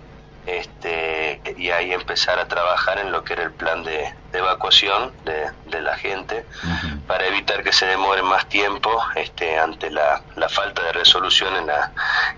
[0.46, 5.12] este, y ahí empezar a trabajar en lo que era el plan de, de evacuación
[5.24, 6.46] de, de la gente
[7.06, 11.66] para evitar que se demore más tiempo este, ante la, la falta de resolución en
[11.66, 11.92] la,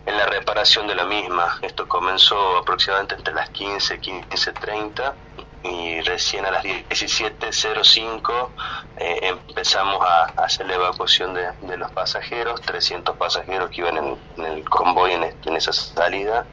[0.05, 1.59] en la reparación de la misma.
[1.63, 5.15] Esto comenzó aproximadamente entre las 15, 15.30
[5.63, 8.51] y recién a las 17.05
[8.97, 13.97] eh, empezamos a, a hacer la evacuación de, de los pasajeros, 300 pasajeros que iban
[13.97, 16.47] en, en el convoy en, en esa salida.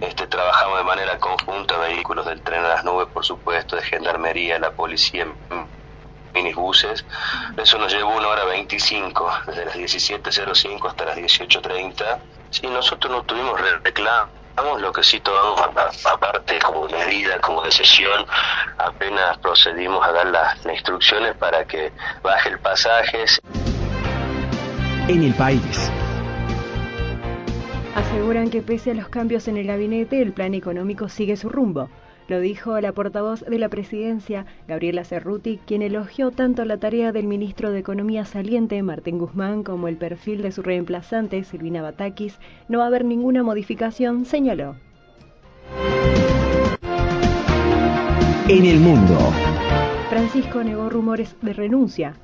[0.00, 4.58] Este, trabajamos de manera conjunta, vehículos del tren a las nubes, por supuesto, de gendarmería,
[4.58, 5.68] la policía, m-
[6.34, 7.04] minibuses.
[7.56, 12.18] Eso nos llevó una hora 25, desde las 17.05 hasta las 18.30.
[12.50, 14.30] Sí, nosotros no tuvimos re- reclamos,
[14.80, 15.60] lo que sí tomamos
[16.06, 18.26] aparte como medida, como decisión,
[18.78, 23.24] apenas procedimos a dar las, las instrucciones para que baje el pasaje,
[25.08, 25.90] En el país.
[27.94, 31.88] Aseguran que pese a los cambios en el gabinete, el plan económico sigue su rumbo.
[32.28, 37.26] Lo dijo la portavoz de la presidencia, Gabriela Cerruti, quien elogió tanto la tarea del
[37.26, 42.38] ministro de Economía saliente, Martín Guzmán, como el perfil de su reemplazante, Silvina Batakis.
[42.68, 44.76] No va a haber ninguna modificación, señaló.
[48.48, 49.18] En el mundo.
[50.08, 52.14] Francisco negó rumores de renuncia.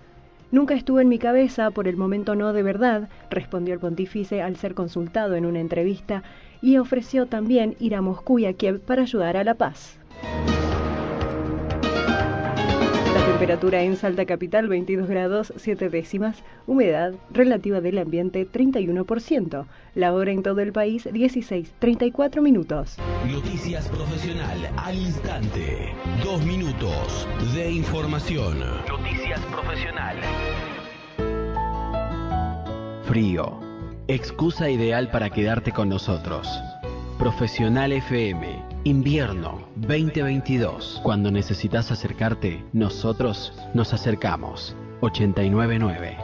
[0.53, 4.57] Nunca estuvo en mi cabeza, por el momento no de verdad, respondió el pontífice al
[4.57, 6.23] ser consultado en una entrevista
[6.63, 9.99] y ofreció también ir a Moscú y a Kiev para ayudar a la paz.
[13.37, 20.31] Temperatura en Salta Capital 22 grados 7 décimas, humedad relativa del ambiente 31%, la hora
[20.31, 22.97] en todo el país 16.34 minutos.
[23.31, 25.93] Noticias Profesional al instante.
[26.25, 28.59] Dos minutos de información.
[28.89, 30.17] Noticias Profesional.
[33.03, 33.61] Frío.
[34.09, 36.49] Excusa ideal para quedarte con nosotros.
[37.19, 38.66] Profesional FM.
[38.87, 41.01] Invierno 2022.
[41.03, 44.77] Cuando necesitas acercarte, nosotros nos acercamos.
[45.01, 46.17] 899.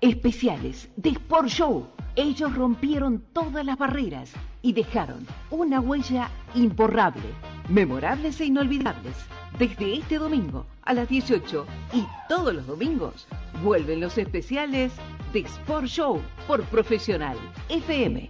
[0.00, 1.97] Especiales de Sport Show.
[2.18, 7.22] Ellos rompieron todas las barreras y dejaron una huella imborrable,
[7.68, 9.14] memorables e inolvidables.
[9.56, 13.28] Desde este domingo a las 18 y todos los domingos
[13.62, 14.92] vuelven los especiales
[15.32, 17.36] de Sport Show por Profesional
[17.68, 18.28] FM.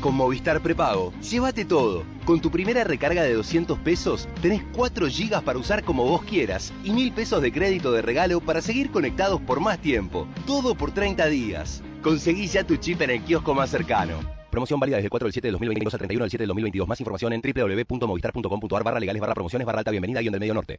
[0.00, 2.04] Con Movistar Prepago, llévate todo.
[2.24, 6.72] Con tu primera recarga de 200 pesos, tenés 4 gigas para usar como vos quieras
[6.84, 10.28] y 1000 pesos de crédito de regalo para seguir conectados por más tiempo.
[10.46, 11.82] Todo por 30 días.
[12.00, 14.20] Conseguí ya tu chip en el kiosco más cercano.
[14.52, 16.88] Promoción válida desde el 4 del 7 del 2022 al 31 del 7 del 2022.
[16.88, 20.78] Más información en www.movistar.com.ar barra legales barra promociones barra alta bienvenida guion del medio norte.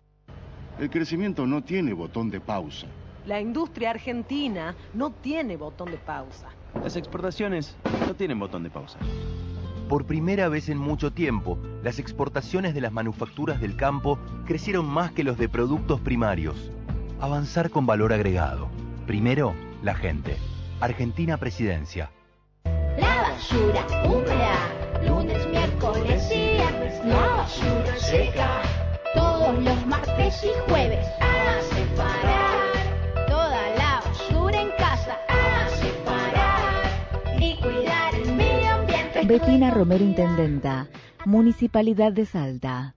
[0.80, 2.88] El crecimiento no tiene botón de pausa.
[3.26, 6.48] La industria argentina no tiene botón de pausa.
[6.84, 7.76] Las exportaciones
[8.08, 9.00] no tienen botón de pausa.
[9.90, 15.12] Por primera vez en mucho tiempo, las exportaciones de las manufacturas del campo crecieron más
[15.12, 16.72] que los de productos primarios.
[17.20, 18.70] Avanzar con valor agregado.
[19.08, 20.38] Primero, la gente.
[20.80, 22.12] Argentina Presidencia.
[23.00, 27.06] La basura húmeda, lunes, miércoles y viernes.
[27.06, 28.62] La basura seca,
[29.16, 31.06] todos los martes y jueves.
[31.20, 32.39] A separar
[39.30, 40.88] Betina Romero Intendenta,
[41.24, 42.96] Municipalidad de Salta.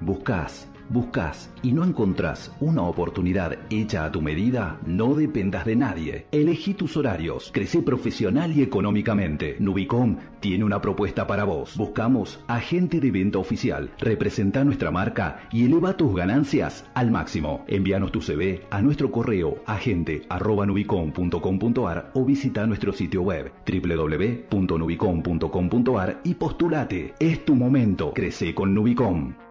[0.00, 6.26] Buscas, buscas y no encontrás una oportunidad hecha a tu medida, no dependas de nadie.
[6.32, 9.56] Elegí tus horarios, crece profesional y económicamente.
[9.58, 11.76] Nubicom tiene una propuesta para vos.
[11.76, 13.90] Buscamos agente de venta oficial.
[13.98, 17.64] Representa nuestra marca y eleva tus ganancias al máximo.
[17.68, 27.14] Envíanos tu CV a nuestro correo agente@nubicom.com.ar o visita nuestro sitio web www.nubicom.com.ar y postulate.
[27.18, 28.12] Es tu momento.
[28.14, 29.45] Crece con Nubicom.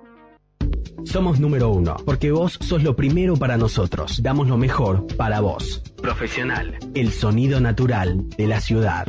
[1.06, 4.21] Somos número uno, porque vos sos lo primero para nosotros.
[4.21, 5.82] Damos lo mejor para vos.
[6.01, 6.78] Profesional.
[6.93, 9.08] El sonido natural de la ciudad.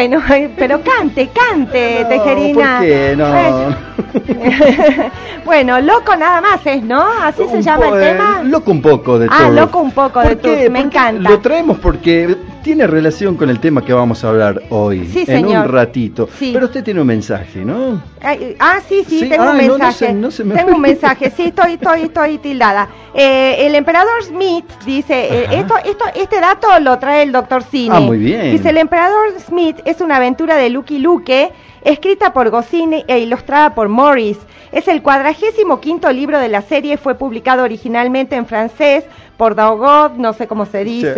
[0.00, 0.22] Bueno,
[0.56, 2.78] pero cante, cante, No, Tejerina.
[2.78, 3.14] ¿por qué?
[3.18, 5.10] No.
[5.44, 7.06] bueno, loco nada más es, ¿no?
[7.22, 8.42] Así se llama el eh, tema.
[8.44, 9.50] Loco un poco de Ah, todo.
[9.52, 10.70] loco un poco de todo.
[10.70, 11.28] Me encanta.
[11.28, 15.06] Lo traemos porque tiene relación con el tema que vamos a hablar hoy.
[15.06, 15.66] Sí, en señor.
[15.66, 16.28] un ratito.
[16.38, 16.50] Sí.
[16.52, 18.02] Pero usted tiene un mensaje, ¿no?
[18.22, 20.06] Ay, Ah, sí, sí, Sí, tengo un ay, no, no mensaje.
[20.06, 22.88] se- no se me- Tengo un mensaje, sí, estoy, estoy, estoy tildada.
[23.14, 27.94] Eh, el emperador Smith dice, eh, esto, esto, este dato lo trae el doctor Cine.
[27.96, 28.52] Ah, muy bien.
[28.52, 31.50] Dice, el emperador Smith es una aventura de Lucky Luke,
[31.82, 34.38] escrita por Goscinny e ilustrada por Morris.
[34.72, 39.04] Es el cuadragésimo quinto libro de la serie, fue publicado originalmente en francés
[39.40, 41.14] por Daugod, no sé cómo se dice,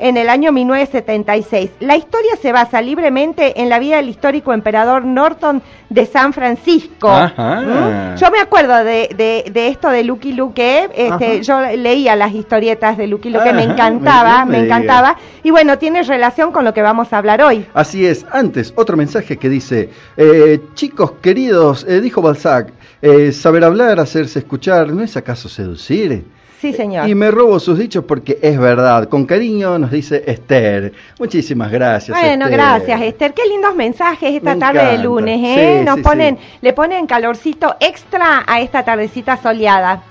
[0.00, 1.70] en el año 1976.
[1.80, 7.08] La historia se basa libremente en la vida del histórico emperador Norton de San Francisco.
[7.08, 8.16] ¿Mm?
[8.16, 12.98] Yo me acuerdo de, de, de esto de Lucky Luke, este, yo leía las historietas
[12.98, 15.16] de Lucky Luke, me encantaba, me- me encantaba.
[15.42, 17.64] Y bueno, tiene relación con lo que vamos a hablar hoy.
[17.72, 18.26] Así es.
[18.32, 24.40] Antes, otro mensaje que dice, eh, chicos queridos, eh, dijo Balzac, eh, saber hablar, hacerse
[24.40, 26.22] escuchar, ¿no es acaso seducir?
[26.62, 27.08] Sí, señor.
[27.08, 29.08] Y me robo sus dichos porque es verdad.
[29.08, 30.92] Con cariño nos dice Esther.
[31.18, 32.16] Muchísimas gracias.
[32.16, 32.50] Bueno, Esther.
[32.60, 33.34] gracias, Esther.
[33.34, 35.02] Qué lindos mensajes esta Me tarde de encanta.
[35.02, 35.78] lunes, ¿eh?
[35.80, 36.42] Sí, Nos sí, ponen, sí.
[36.62, 40.04] le ponen calorcito extra a esta tardecita soleada.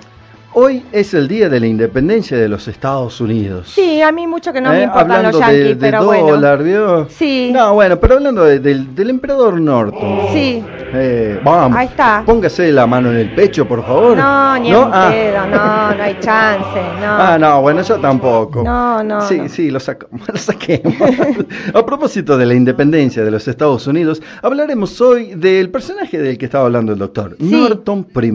[0.54, 3.72] Hoy es el día de la independencia de los Estados Unidos.
[3.74, 6.04] Sí, a mí mucho que no me Eh, importan hablando los yankees, de, de pero
[6.04, 6.64] dólar, bueno.
[6.98, 7.08] ¿vio?
[7.10, 7.52] Sí.
[7.54, 10.20] No, bueno, pero hablando de- del, del emperador Norton.
[10.34, 10.62] Sí.
[10.94, 11.78] Eh, vamos.
[11.78, 12.24] Ahí está.
[12.26, 14.18] Póngase la mano en el pecho, por favor.
[14.18, 14.88] No, ni ¿No?
[14.88, 15.10] en Ah.
[15.10, 17.06] pedo, no, no hay chance, no.
[17.22, 18.62] Ah, no, bueno, yo tampoco.
[18.62, 19.48] No, no, Sí, no.
[19.48, 20.94] sí, lo, saco, lo saquemos.
[21.74, 26.44] A propósito de la independencia de los Estados Unidos, hablaremos hoy del personaje del que
[26.44, 28.32] estaba hablando el doctor, Norton I.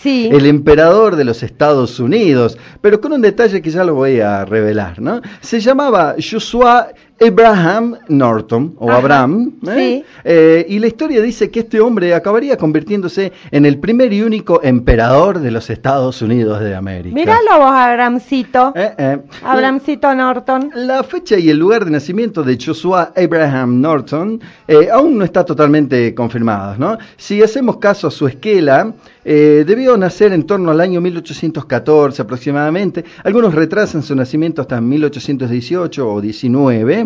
[0.00, 0.28] Sí.
[0.32, 1.51] El emperador de los Estados
[2.00, 5.20] Unidos, pero con un detalle que ya lo voy a revelar, ¿no?
[5.40, 6.88] Se llamaba Joshua
[7.20, 9.74] Abraham Norton, o Ajá, Abraham, ¿eh?
[9.76, 10.04] sí.
[10.24, 14.60] Eh, y la historia dice que este hombre acabaría convirtiéndose en el primer y único
[14.62, 17.14] emperador de los Estados Unidos de América.
[17.14, 18.72] Míralo vos, Abramcito.
[18.74, 19.18] Eh, eh.
[19.44, 20.70] Abramcito Norton.
[20.74, 25.44] La fecha y el lugar de nacimiento de Joshua Abraham Norton eh, aún no está
[25.44, 26.98] totalmente confirmados, ¿no?
[27.16, 28.92] Si hacemos caso a su esquela,
[29.24, 33.04] debió nacer en torno al año 1814 aproximadamente.
[33.22, 37.01] Algunos retrasan su nacimiento hasta 1818 o 19.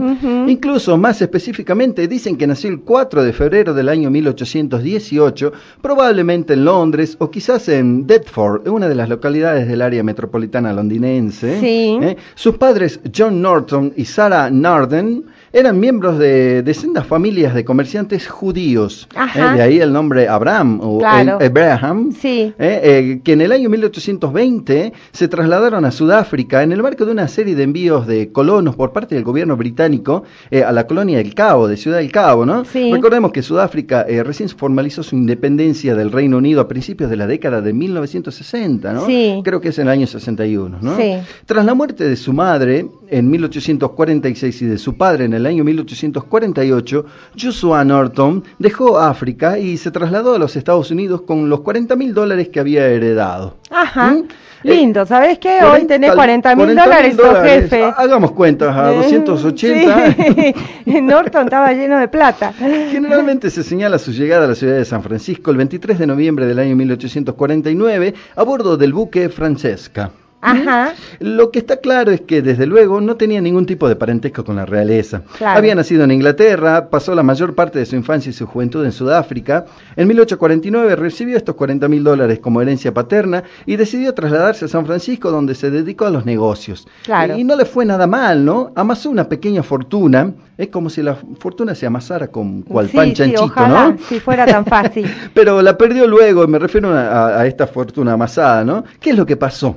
[0.48, 6.64] Incluso más específicamente dicen que nació el 4 de febrero del año 1818, probablemente en
[6.64, 11.60] Londres o quizás en Deptford, una de las localidades del área metropolitana londinense.
[11.60, 11.98] Sí.
[12.02, 12.16] ¿Eh?
[12.34, 15.24] Sus padres, John Norton y Sarah Narden,
[15.58, 19.08] eran miembros de, de sendas familias de comerciantes judíos.
[19.14, 19.54] Ajá.
[19.54, 19.56] ¿eh?
[19.56, 21.38] De ahí el nombre Abraham o Claro.
[21.40, 22.12] Abraham.
[22.12, 22.52] Sí.
[22.58, 22.80] ¿eh?
[22.84, 27.26] Eh, que en el año 1820 se trasladaron a Sudáfrica en el marco de una
[27.28, 31.34] serie de envíos de colonos por parte del gobierno británico eh, a la colonia del
[31.34, 32.64] Cabo, de Ciudad del Cabo, ¿no?
[32.66, 32.92] Sí.
[32.92, 37.26] Recordemos que Sudáfrica eh, recién formalizó su independencia del Reino Unido a principios de la
[37.26, 39.06] década de 1960, ¿no?
[39.06, 39.40] Sí.
[39.42, 40.96] Creo que es en el año 61, ¿no?
[40.96, 41.14] Sí.
[41.46, 45.64] Tras la muerte de su madre en 1846 y de su padre en el año
[45.64, 47.04] 1848,
[47.40, 52.14] Joshua Norton dejó África y se trasladó a los Estados Unidos con los 40 mil
[52.14, 53.56] dólares que había heredado.
[53.70, 54.10] Ajá.
[54.12, 54.24] ¿Mm?
[54.62, 55.58] Lindo, ¿sabes qué?
[55.62, 57.62] Hoy 40 tenés 40 mil 40.000 dólares, dólares.
[57.64, 57.84] jefe.
[57.84, 60.14] Ha- Hagamos cuentas, a Eh, 280.
[60.16, 60.54] sí.
[61.02, 62.52] Norton estaba lleno de plata.
[62.90, 66.46] Generalmente se señala su llegada a la ciudad de San Francisco el 23 de noviembre
[66.46, 70.10] del año 1849 a bordo del buque Francesca.
[70.50, 70.94] Ajá.
[71.20, 74.56] Lo que está claro es que desde luego no tenía ningún tipo de parentesco con
[74.56, 75.22] la realeza.
[75.38, 75.58] Claro.
[75.58, 78.92] Había nacido en Inglaterra, pasó la mayor parte de su infancia y su juventud en
[78.92, 79.66] Sudáfrica.
[79.96, 84.86] En 1849 recibió estos 40 mil dólares como herencia paterna y decidió trasladarse a San
[84.86, 86.86] Francisco donde se dedicó a los negocios.
[87.04, 87.36] Claro.
[87.36, 88.72] Y no le fue nada mal, ¿no?
[88.74, 90.32] Amasó una pequeña fortuna.
[90.58, 93.98] Es como si la fortuna se amasara con cual sí, pan sí, chanchito, ojalá, ¿no?
[94.08, 95.06] si fuera tan fácil.
[95.34, 98.82] Pero la perdió luego, me refiero a- a esta fortuna amasada, ¿no?
[98.98, 99.76] ¿Qué es lo que pasó?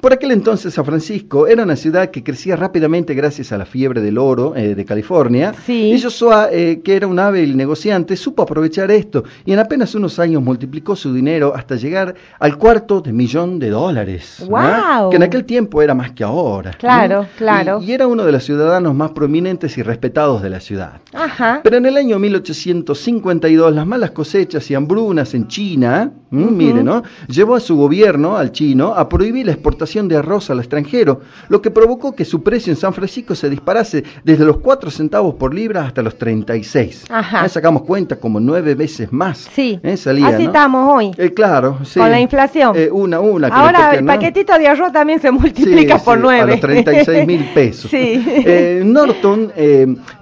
[0.00, 4.00] Por aquel entonces San Francisco era una ciudad que crecía rápidamente gracias a la fiebre
[4.00, 5.54] del oro eh, de California.
[5.66, 5.92] Sí.
[5.92, 10.18] Y Joshua, eh, que era un hábil negociante, supo aprovechar esto y en apenas unos
[10.18, 14.36] años multiplicó su dinero hasta llegar al cuarto de millón de dólares.
[14.40, 14.46] ¿no?
[14.48, 15.10] ¡Guau!
[15.10, 16.72] Que en aquel tiempo era más que ahora.
[16.72, 16.78] ¿no?
[16.78, 17.80] Claro, claro.
[17.82, 21.00] Y, y era uno de los ciudadanos más prominentes y respetados de la ciudad.
[21.12, 21.60] Ajá.
[21.62, 27.02] Pero en el año 1852 las malas cosechas y hambrunas en China, mire, ¿no?
[27.28, 31.62] Llevó a su gobierno, al chino, a prohibir la exportación de arroz al extranjero, lo
[31.62, 35.54] que provocó que su precio en San Francisco se disparase desde los 4 centavos por
[35.54, 37.04] libra hasta los 36.
[37.10, 37.46] Ajá.
[37.46, 37.48] ¿Eh?
[37.48, 39.48] Sacamos cuenta como nueve veces más.
[39.52, 39.78] Sí.
[39.82, 39.96] ¿eh?
[39.96, 40.48] Salía, Así ¿no?
[40.50, 41.12] estamos hoy.
[41.16, 41.98] Eh, claro, sí.
[42.00, 42.72] Con la inflación.
[42.76, 43.48] Eh, una, una.
[43.48, 44.12] Ahora el ¿no?
[44.12, 46.42] paquetito de arroz también se multiplica Sí, por sí, nueve.
[46.42, 47.90] A los 36 mil pesos.
[47.90, 48.24] Sí.
[48.26, 49.52] Eh, Norton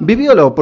[0.01, 0.53] vivió la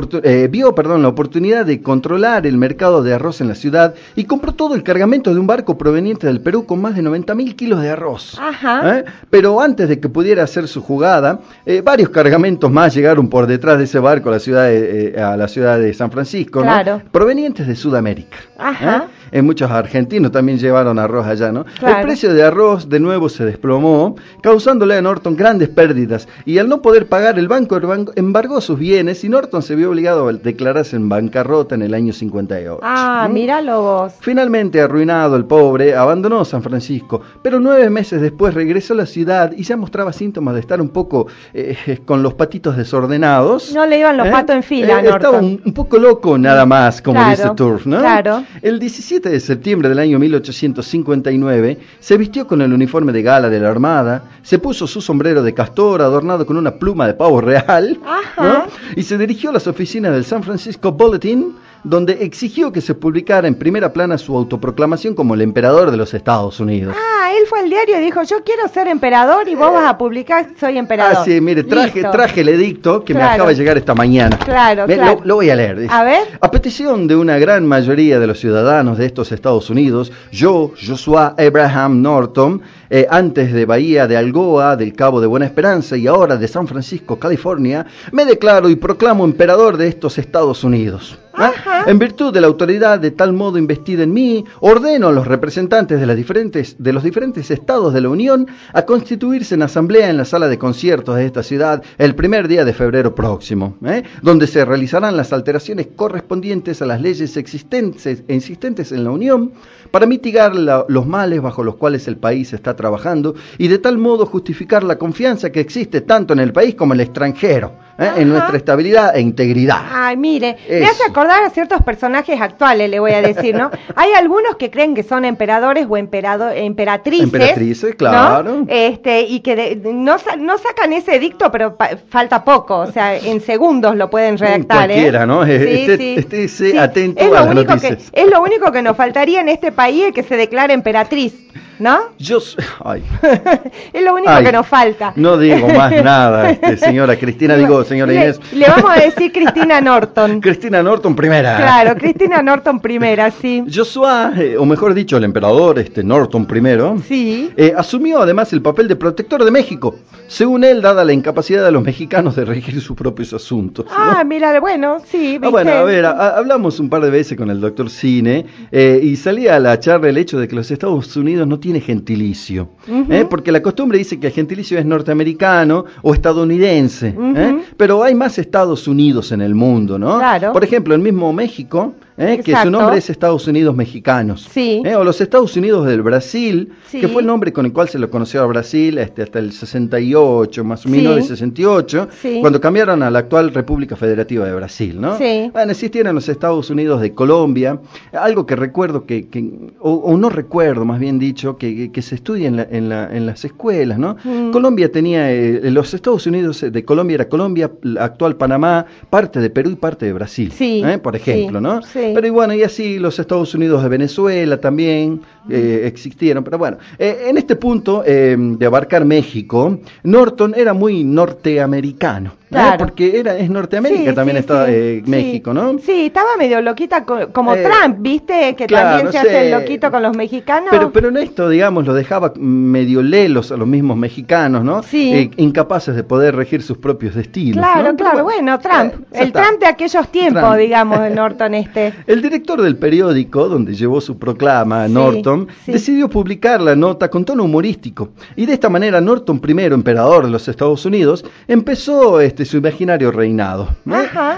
[0.51, 4.53] vio perdón, la oportunidad de controlar el mercado de arroz en la ciudad y compró
[4.53, 7.80] todo el cargamento de un barco proveniente del Perú con más de 90 mil kilos
[7.80, 8.39] de arroz.
[8.41, 8.74] Ajá.
[8.83, 9.05] ¿Eh?
[9.31, 13.79] Pero antes de que pudiera hacer su jugada, eh, varios cargamentos más llegaron por detrás
[13.79, 16.66] de ese barco a la ciudad de, eh, a la ciudad de San Francisco, ¿no?
[16.66, 17.03] Claro.
[17.11, 18.37] provenientes de Sudamérica.
[18.59, 19.09] Ajá.
[19.35, 19.39] ¿Eh?
[19.39, 21.64] Eh, muchos argentinos también llevaron arroz allá, ¿no?
[21.78, 21.99] Claro.
[21.99, 26.28] El precio de arroz de nuevo se desplomó, causándole a Norton grandes pérdidas.
[26.45, 29.91] Y al no poder pagar, el banco erban- embargó sus bienes y Norton se vio
[29.91, 32.78] obligado a declararse en bancarrota en el año 58.
[32.82, 33.32] Ah, ¿Mm?
[33.35, 34.12] míralo vos.
[34.20, 39.53] Finalmente, arruinado el pobre, abandonó San Francisco, pero nueve meses después regresó a la ciudad
[39.57, 43.72] y ya mostraba síntomas de estar un poco eh, con los patitos desordenados.
[43.74, 44.30] No le iban los ¿Eh?
[44.30, 45.45] patos en fila, Eh, Estaba Norton.
[45.45, 47.99] un, un poco loco nada más, como Claro, dice Turf, ¿no?
[47.99, 48.45] claro.
[48.62, 53.61] El 17 de septiembre del año 1859 se vistió con el uniforme de gala de
[53.61, 57.99] la Armada, se puso su sombrero de castor adornado con una pluma de pavo real.
[58.37, 58.64] ¿no?
[58.97, 61.55] y se dirigió a las oficinas del San Francisco Bulletin
[61.85, 66.14] donde exigió que se publicara en primera plana su autoproclamación como el emperador de los
[66.14, 66.97] Estados Unidos.
[66.99, 69.99] Ah, él fue al diario y dijo, yo quiero ser emperador y vos vas a
[69.99, 71.18] publicar soy emperador.
[71.18, 72.11] Ah, sí, mire, traje, Listo.
[72.11, 74.39] traje el edicto que me acaba de llegar esta mañana.
[74.39, 75.20] Claro, Ve, claro.
[75.20, 75.78] Lo, lo voy a leer.
[75.80, 75.93] dice.
[75.93, 76.22] A ver.
[76.41, 81.35] A petición de una gran mayoría de los ciudadanos de estos Estados Unidos, yo, Joshua
[81.39, 86.37] Abraham Norton, eh, antes de Bahía de Algoa, del Cabo de Buena Esperanza y ahora
[86.37, 91.18] de San Francisco, California, me declaro y proclamo emperador de estos Estados Unidos.
[91.37, 91.85] ¿Ah?
[91.87, 96.01] En virtud de la autoridad de tal modo investida en mí, ordeno a los representantes
[96.01, 100.16] de, las diferentes, de los diferentes estados de la Unión a constituirse en asamblea en
[100.16, 104.05] la sala de conciertos de esta ciudad el primer día de febrero próximo, ¿eh?
[104.22, 109.53] donde se realizarán las alteraciones correspondientes a las leyes existentes, existentes en la Unión
[109.95, 113.97] para mitigar la- los males bajo los cuales el país está trabajando y de tal
[113.97, 117.72] modo justificar la confianza que existe tanto en el país como en el extranjero.
[117.97, 118.11] ¿eh?
[118.16, 119.78] en nuestra estabilidad e integridad.
[119.88, 120.90] Ay, mire, me Eso.
[120.90, 123.70] hace acordar a ciertos personajes actuales, le voy a decir, ¿no?
[123.95, 127.22] Hay algunos que creen que son emperadores o emperado, emperatrices.
[127.22, 127.97] Emperatrices, ¿no?
[127.97, 128.64] claro.
[128.66, 133.16] Este, y que de- no, no sacan ese edicto, pero pa- falta poco, o sea,
[133.16, 134.95] en segundos lo pueden redactar, ¿eh?
[134.95, 135.45] Cualquiera, ¿no?
[135.47, 137.99] Sí, estése Sí, atento es a lo las único que.
[138.12, 141.35] Es lo único que nos faltaría en este país, es que se declare emperatriz,
[141.78, 141.99] ¿no?
[142.18, 142.39] Yo,
[142.85, 143.03] ay,
[143.93, 145.12] Es lo único Ay, que nos falta.
[145.16, 148.41] no digo más nada, este, señora Cristina, digo, señora le, Inés.
[148.53, 150.41] le vamos a decir Cristina Norton.
[150.41, 151.57] Cristina Norton primera.
[151.57, 153.64] Claro, Cristina Norton primera, sí.
[153.72, 157.51] Joshua, eh, o mejor dicho, el emperador este Norton I, Sí.
[157.57, 159.97] eh, asumió además el papel de protector de México,
[160.28, 163.87] según él, dada la incapacidad de los mexicanos de regir sus propios asuntos.
[163.87, 163.93] ¿no?
[163.97, 167.51] Ah, mira, bueno, sí, Ah, bueno, a ver, a- hablamos un par de veces con
[167.51, 171.49] el doctor Cine eh, y salía la charla el hecho de que los Estados Unidos
[171.49, 172.69] no tiene gentilicio.
[173.11, 173.27] ¿eh?
[173.29, 177.59] porque la costumbre dice que el gentilicio es norteamericano o estadounidense, ¿eh?
[177.77, 180.19] Pero hay más Estados Unidos en el mundo, ¿no?
[180.19, 180.53] Claro.
[180.53, 182.41] Por ejemplo, el mismo México, ¿eh?
[182.45, 184.83] que su nombre es Estados Unidos Mexicanos, Sí.
[184.85, 184.95] ¿eh?
[184.97, 187.01] o los Estados Unidos del Brasil, Sí.
[187.01, 189.53] que fue el nombre con el cual se lo conoció a Brasil este, hasta el
[189.53, 190.97] 68, más o Sí.
[190.97, 192.39] menos, el 68, Sí.
[192.41, 195.19] cuando cambiaron a la actual República Federativa de Brasil, ¿no?
[195.19, 195.51] Sí.
[195.53, 197.81] Bueno, existieron los Estados Unidos de Colombia,
[198.12, 202.15] algo que recuerdo que, que- o, o no recuerdo, más bien dicho, que, que se
[202.15, 204.17] estudia en, la- en, la- en las escuelas, ¿no?
[204.25, 204.51] Mm.
[204.51, 209.51] Colombia tenía, eh, los Estados Unidos de Colombia era Colombia, la actual Panamá, parte de
[209.51, 210.99] Perú y parte de Brasil, Sí, ¿eh?
[210.99, 211.83] por ejemplo, sí, ¿no?
[211.83, 212.03] sí.
[212.12, 216.78] Pero y bueno, y así los Estados Unidos de Venezuela también eh, existieron, pero bueno,
[216.99, 222.45] eh, en este punto eh, de abarcar México, Norton era muy norteamericano, ¿eh?
[222.55, 222.78] Claro.
[222.78, 225.03] porque era, es Norteamérica Sí, también sí, está sí, eh.
[225.07, 225.76] México, ¿no?
[225.80, 228.55] Sí, estaba medio loquita co- como Trump, ¿viste?
[228.57, 230.68] Que claro, también se hace loquito con los mexicanos.
[230.70, 234.82] Pero, pero en esto, digamos, lo dejaba medio lelos a los mismos mexicanos, ¿no?
[234.84, 235.30] Sí.
[235.36, 237.57] Incapaces de poder regir sus propios destinos.
[237.59, 237.97] Claro, ¿no?
[237.97, 238.95] claro, bueno, Trump.
[239.12, 239.42] el está.
[239.42, 240.57] Trump de aquellos tiempos, Trump.
[240.59, 241.92] digamos, el Norton este.
[242.07, 244.92] El director del periódico, donde llevó su proclama, Sí,
[245.35, 245.72] Norton, sí.
[245.72, 248.11] decidió publicar la nota con tono humorístico.
[248.37, 253.11] Y de esta manera, Norton I, emperador de los Estados Unidos, empezó este, su imaginario
[253.11, 253.68] reinado.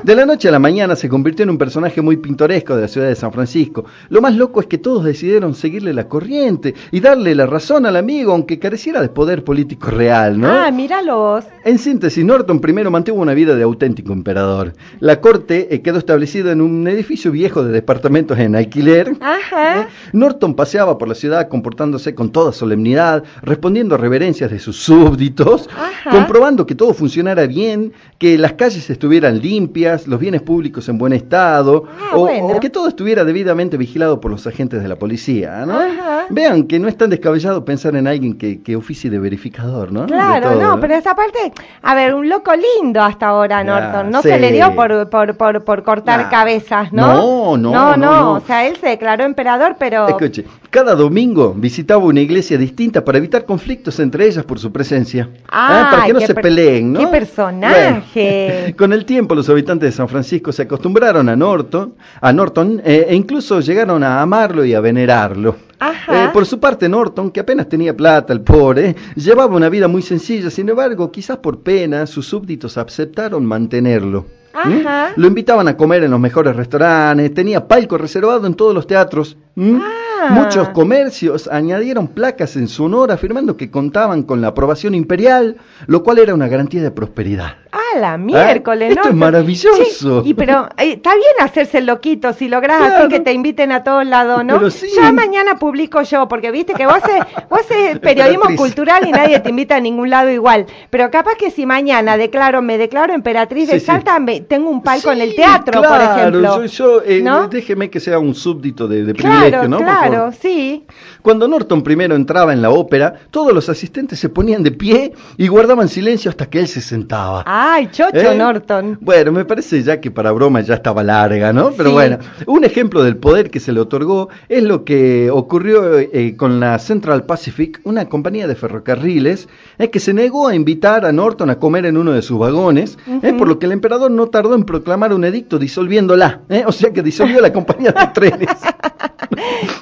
[0.02, 2.88] De la noche a la mañana se convirtió en un personaje muy pintoresco de la
[2.88, 3.84] ciudad de San Francisco.
[4.08, 7.96] Lo más loco es que todos decidieron seguirle la corriente y darle la razón al
[7.96, 10.48] amigo, aunque careciera de poder político real, ¿no?
[10.48, 11.44] Ah, míralos.
[11.64, 14.72] En síntesis, Norton primero mantuvo una vida de auténtico emperador.
[15.00, 19.16] La corte eh, quedó establecida en un edificio viejo de departamentos en alquiler.
[19.20, 19.88] Ajá.
[20.12, 25.68] Norton paseaba por la ciudad comportándose con toda solemnidad, respondiendo a reverencias de sus súbditos,
[25.76, 26.10] Ajá.
[26.10, 31.12] comprobando que todo funcionara bien, que las calles estuvieran limpias, los bienes públicos en buen
[31.12, 32.46] estado, Ah, o, bueno.
[32.46, 35.64] o que todo estuviera debidamente vigilado por los agentes de la policía.
[35.66, 35.74] ¿no?
[35.78, 36.15] Ajá.
[36.30, 40.06] Vean que no es tan descabellado pensar en alguien que, que oficie de verificador, ¿no?
[40.06, 41.52] Claro, todo, no, pero esa parte,
[41.82, 44.10] a ver, un loco lindo hasta ahora, Ah, Norton.
[44.10, 44.28] No sí.
[44.28, 46.30] se le dio por, por, por, por cortar Nah.
[46.30, 47.06] cabezas, ¿no?
[47.06, 48.32] No, no, no, no, no.
[48.34, 50.08] O sea, él se declaró emperador, pero.
[50.08, 55.28] Escuche, cada domingo visitaba una iglesia distinta para evitar conflictos entre ellas por su presencia.
[55.50, 57.00] Ah, para que no se peleen, ¿no?
[57.00, 58.58] qué personaje.
[58.62, 62.80] Bueno, con el tiempo los habitantes de San Francisco se acostumbraron a Norton, a Norton
[62.84, 65.56] eh, e incluso llegaron a amarlo y a venerarlo.
[65.78, 66.24] Ajá.
[66.24, 70.02] Eh, por su parte, Norton, que apenas tenía plata, el pobre, llevaba una vida muy
[70.02, 74.26] sencilla, sin embargo, quizás por pena, sus súbditos aceptaron mantenerlo.
[74.64, 74.86] ¿Mm?
[74.86, 75.12] Ajá.
[75.16, 79.36] Lo invitaban a comer en los mejores restaurantes, tenía palco reservado en todos los teatros.
[79.54, 79.80] ¿Mm?
[79.82, 80.06] Ah.
[80.30, 85.56] Muchos comercios añadieron placas en su honor afirmando que contaban con la aprobación imperial,
[85.86, 87.56] lo cual era una garantía de prosperidad.
[87.70, 89.10] Ah, la miércoles, Ah, esto ¿no?
[89.10, 90.22] es maravilloso.
[90.22, 92.96] Sí, y pero eh, está bien hacerse el loquito si lográs Claro.
[93.04, 94.54] así que te inviten a todos lados, ¿no?
[94.58, 94.86] Pero sí.
[94.96, 97.60] Ya mañana publico yo, porque viste que vos haces, vos
[98.00, 100.66] periodismo cultural y nadie te invita a ningún lado igual.
[100.90, 103.86] Pero capaz que si mañana declaro, me declaro emperatriz de Sí.
[103.86, 106.64] Salta, me- tengo un palco en el teatro, por ejemplo.
[106.64, 107.48] Yo, yo, eh, ¿No?
[107.48, 109.78] déjeme que sea un súbdito de, de privilegio, ¿no?
[109.78, 110.84] Claro, sí.
[111.22, 115.48] Cuando Norton primero entraba en la ópera, todos los asistentes se ponían de pie y
[115.48, 117.42] guardaban silencio hasta que él se sentaba.
[117.76, 118.34] Ay, chocho ¿Eh?
[118.34, 118.96] Norton.
[119.02, 121.72] Bueno, me parece ya que para broma ya estaba larga, ¿no?
[121.76, 121.94] Pero Sí.
[121.94, 126.58] bueno, un ejemplo del poder que se le otorgó es lo que ocurrió eh, con
[126.58, 129.46] la Central Pacific, una compañía de ferrocarriles,
[129.76, 132.96] eh, que se negó a invitar a Norton a comer en uno de sus vagones,
[133.06, 133.36] Ujú.
[133.36, 136.90] por lo que el emperador no tardó en proclamar un edicto disolviéndola, eh, o sea
[136.94, 138.48] que disolvió la compañía de trenes.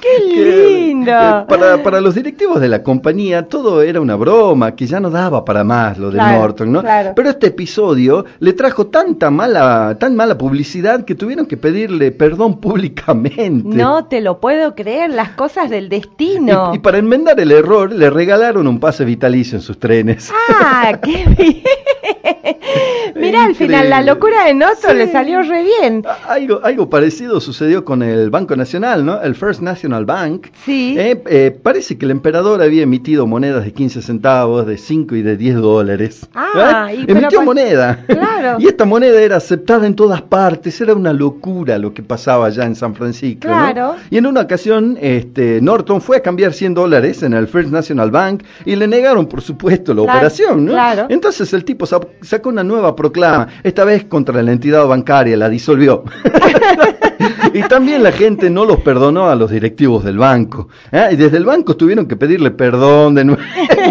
[0.01, 1.11] ¡Qué lindo!
[1.47, 5.45] Para, para los directivos de la compañía todo era una broma, que ya no daba
[5.45, 6.81] para más lo de Claro, Norton, ¿no?
[6.81, 7.13] claro.
[7.15, 12.59] Pero este episodio le trajo tanta mala, tan mala publicidad que tuvieron que pedirle perdón
[12.61, 13.75] públicamente.
[13.77, 16.71] No te lo puedo creer, las cosas del destino.
[16.73, 20.31] Y, y para enmendar el error, le regalaron un pase vitalicio en sus trenes.
[20.49, 21.63] Ah, qué bien.
[23.15, 26.03] Mira, al final la locura de Norton le salió re bien.
[26.27, 29.21] Algo, algo parecido sucedió con el Banco Nacional, ¿no?
[29.21, 30.47] El First National Bank.
[30.65, 30.95] Sí.
[30.97, 35.21] Eh, eh, parece que el emperador había emitido monedas de 15 centavos, de 5 y
[35.21, 36.27] de 10 dólares.
[36.35, 37.05] Ah, ¿Eh?
[37.07, 37.45] y Emitió pa-
[37.75, 37.99] moneda.
[38.07, 38.57] Claro.
[38.59, 40.79] y esta moneda era aceptada en todas partes.
[40.81, 43.47] Era una locura lo que pasaba allá en San Francisco.
[43.47, 43.53] ¿no?
[43.53, 43.95] Claro.
[44.09, 48.11] Y en una ocasión, este, Norton fue a cambiar 100 dólares en el First National
[48.11, 50.71] Bank y le negaron, por supuesto, la Claro, operación, ¿no?
[50.73, 51.05] claro.
[51.09, 55.49] Entonces el tipo sa- sacó una nueva proclama, esta vez contra la entidad bancaria, la
[55.49, 56.03] disolvió.
[57.53, 60.67] y también la gente no los perdonó a los directivos del banco.
[60.91, 61.09] ¿eh?
[61.11, 63.41] Y desde el banco tuvieron que pedirle perdón de nuevo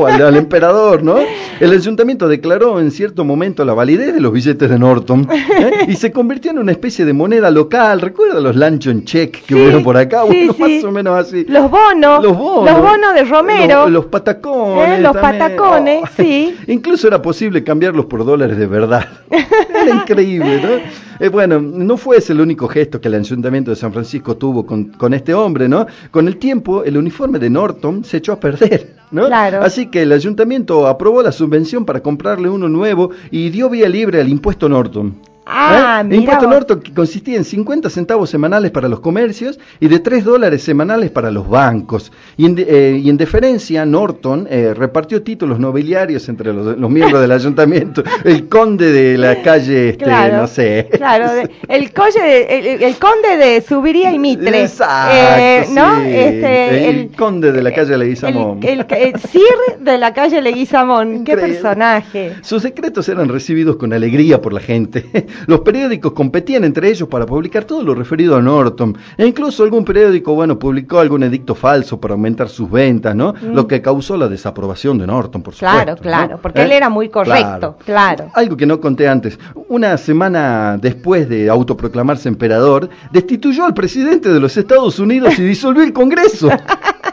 [0.07, 1.16] al, al emperador, ¿no?
[1.61, 5.85] El ayuntamiento declaró en cierto momento la validez de los billetes de Norton ¿eh?
[5.89, 8.01] y se convirtió en una especie de moneda local.
[8.01, 10.22] ¿Recuerda los luncheon check que hubo por acá?
[10.29, 10.62] sí, bueno, sí.
[10.77, 11.45] más o menos así.
[11.49, 12.70] Los bonos, Los bonos.
[12.70, 13.83] los bonos de Romero.
[13.85, 14.99] Los, los patacones.
[14.99, 15.03] ¿eh?
[15.03, 15.39] Los también.
[15.39, 16.09] patacones, Oh.
[16.16, 16.57] sí.
[16.66, 19.07] Incluso era posible cambiarlos por dólares de verdad.
[19.31, 21.25] Era increíble, ¿no?
[21.25, 24.65] Eh, bueno, no fue ese el único gesto que el Ayuntamiento de San Francisco tuvo
[24.65, 25.87] con, con este hombre, ¿no?
[26.11, 29.27] Con el tiempo, el uniforme de Norton se echó a perder, ¿no?
[29.27, 29.62] Claro.
[29.62, 34.21] Así que el Ayuntamiento aprobó la subvención para comprarle uno nuevo y dio vía libre
[34.21, 35.34] al impuesto Norton.
[35.47, 36.05] Ah, ¿Eh?
[36.05, 36.47] mira Impuesto.
[36.49, 41.11] Norton que consistía en 50 centavos semanales para los comercios y de 3 dólares semanales
[41.11, 42.12] para los bancos.
[42.36, 47.20] Y en, eh, y en deferencia, Norton eh, repartió títulos nobiliarios entre los, los miembros
[47.20, 48.03] del ayuntamiento.
[48.24, 50.88] El conde de la calle, este, Claro, no sé.
[50.92, 54.62] Claro, de- el, de- el, el conde de Subiría y Mitre.
[54.62, 55.97] Exacto, eh, ¿no?
[56.01, 56.07] sí.
[56.09, 58.61] Este, el, el, conde de la calle Leguizamón.
[58.62, 59.42] el, el Sir
[59.80, 61.24] de la calle Leguizamón.
[61.24, 61.55] Qué Increíble.
[61.55, 62.32] personaje.
[62.42, 65.05] Sus secretos eran recibidos con alegría por la gente.
[65.47, 68.97] Los periódicos competían entre ellos para publicar todo lo referido a Norton.
[69.16, 73.32] E incluso algún periódico, bueno, publicó algún edicto falso para aumentar sus ventas, ¿no?
[73.32, 73.55] Mm.
[73.55, 75.76] Lo que causó la desaprobación de Norton, por supuesto.
[75.76, 76.43] Claro, claro, ¿no?
[76.43, 76.64] porque ¿Eh?
[76.64, 78.30] él era muy correcto, claro.
[78.35, 79.39] Algo que no conté antes.
[79.68, 85.82] Una semana después de autoproclamarse emperador, destituyó al presidente de los Estados Unidos y disolvió
[85.82, 86.49] el Congreso.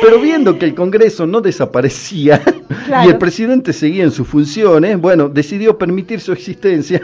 [0.00, 2.40] Pero viendo que el Congreso no desaparecía
[2.86, 3.06] Claro.
[3.08, 7.00] y el presidente seguía en sus funciones, bueno, decidió permitir su existencia,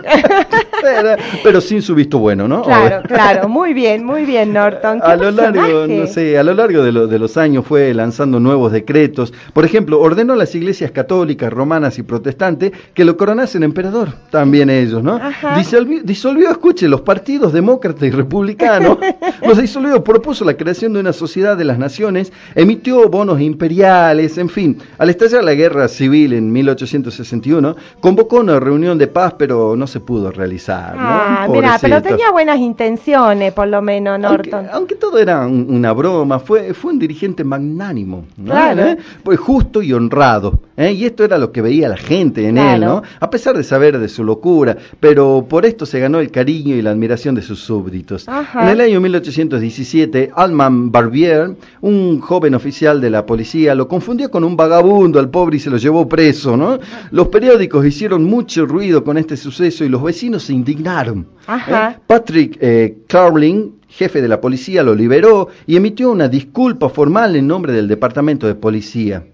[1.43, 2.63] pero, sin su visto bueno, ¿no?
[2.63, 5.01] Claro, claro, muy bien, muy bien, Norton.
[5.01, 7.93] ¿Qué A lo largo, no sé, a lo largo de, lo- de los años fue
[7.95, 9.33] lanzando nuevos decretos.
[9.53, 14.71] Por ejemplo, ordenó a las iglesias católicas, romanas y protestantes que lo coronasen emperador, también
[14.71, 15.21] ellos, ¿no?
[15.57, 18.99] Disolvió, disolvió, escuche, los partidos demócrata y republicano.
[19.47, 24.49] los disolvió, propuso la creación de una sociedad de las naciones, emitió bonos imperiales, en
[24.49, 24.79] fin.
[24.99, 30.01] Al estallar la guerra civil en 1861, convocó una reunión de paz, pero no se
[30.01, 31.01] pudo realizar, ¿no?
[31.03, 34.67] Ah, mira, pero tenía buenas intenciones, por lo menos, Aunque, Norton.
[34.73, 38.51] aunque todo era un- una broma, fue, fue un dirigente magnánimo, ¿no?
[38.51, 38.83] Claro.
[38.83, 38.99] ¿Eh?
[39.23, 40.61] Pues justo y honrado.
[40.77, 40.93] ¿eh?
[40.93, 42.87] Y esto era lo que veía la gente en él, Claro.
[42.97, 43.03] ¿no?
[43.21, 46.83] A pesar de saber de su locura, pero por esto se ganó el cariño y
[46.83, 48.29] la admiración de sus súbditos.
[48.29, 48.63] Ajá.
[48.65, 54.45] En el año 1817, Alman Barbier, un joven oficial de la policía, lo confundió con
[54.45, 56.79] un vagabundo al pobre y se lo llevó preso, ¿no?
[57.11, 61.27] Los periódicos hicieron mucho ruido con este suceso y los vecinos se indignaron.
[61.47, 61.91] Ajá.
[61.93, 61.99] ¿eh?
[62.07, 67.47] Patrick eh, Carling, jefe de la policía, lo liberó y emitió una disculpa formal en
[67.47, 69.25] nombre del departamento de policía.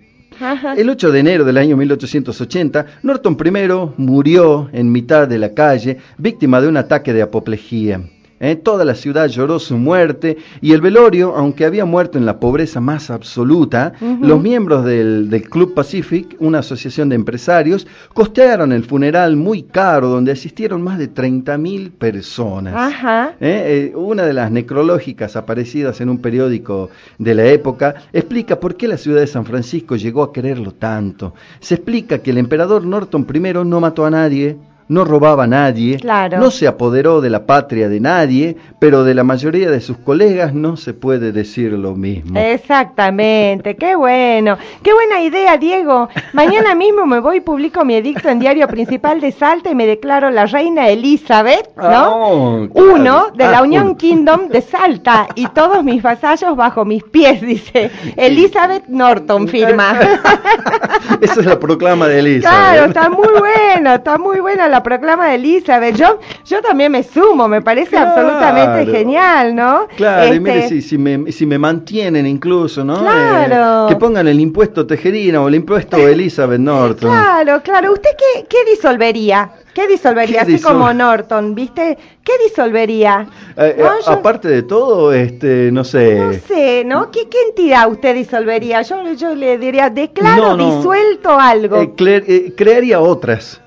[0.76, 5.98] El 8 de enero del año 1880, Norton I murió en mitad de la calle,
[6.16, 8.02] víctima de un ataque de apoplejía.
[8.42, 8.56] ¿Eh?
[8.56, 12.80] Toda la ciudad lloró su muerte y el velorio, aunque había muerto en la pobreza
[12.80, 19.36] más absoluta, los miembros del, del Club Pacific, una asociación de empresarios, costearon el funeral
[19.36, 22.74] muy caro donde asistieron más de 30.000 personas.
[22.74, 23.36] Ajá.
[23.40, 23.92] ¿Eh?
[23.92, 28.88] Eh, una de las necrológicas aparecidas en un periódico de la época explica por qué
[28.88, 31.32] la ciudad de San Francisco llegó a quererlo tanto.
[31.60, 34.56] Se explica que el emperador Norton I no mató a nadie,
[34.92, 36.38] no robaba a nadie, Claro.
[36.38, 40.54] no se apoderó de la patria de nadie, pero de la mayoría de sus colegas
[40.54, 42.38] no se puede decir lo mismo.
[42.38, 46.08] Exactamente, qué bueno, qué buena idea, Diego.
[46.32, 49.86] Mañana mismo me voy y publico mi edicto en Diario Principal de Salta y me
[49.86, 52.16] declaro la reina Elizabeth, ¿no?
[52.16, 52.92] Oh, claro.
[52.94, 53.96] Uno de la Ah, Unión uno.
[53.96, 59.94] Kingdom de Salta y todos mis vasallos bajo mis pies, dice Elizabeth Norton, firma.
[61.20, 62.58] Esa es la proclama de Elizabeth.
[62.58, 65.96] Claro, está muy buena, está muy buena la la proclama de Elizabeth.
[65.96, 68.10] Yo, yo también me sumo, me parece Claro.
[68.10, 69.86] absolutamente genial, ¿no?
[69.96, 72.98] Claro, y Este, mire si, si, me, si me mantienen incluso, ¿no?
[72.98, 73.86] Claro.
[73.86, 77.10] Eh, que pongan el impuesto Tejerina o el impuesto Elizabeth Norton.
[77.10, 77.92] Claro, claro.
[77.92, 79.52] ¿Usted qué, qué disolvería?
[79.72, 80.44] ¿Qué disolvería?
[80.44, 81.96] ¿Qué Así disol- como Norton, ¿viste?
[82.22, 83.26] ¿Qué disolvería?
[83.56, 86.14] Eh, eh, No, yo- Aparte de todo, este, no sé.
[86.16, 87.10] No sé, ¿no?
[87.10, 88.82] ¿Qué, qué entidad usted disolvería?
[88.82, 90.76] Yo, yo le diría, declaro No, no.
[90.76, 91.80] disuelto algo.
[91.80, 93.61] Eh, cre- eh, crearía otras,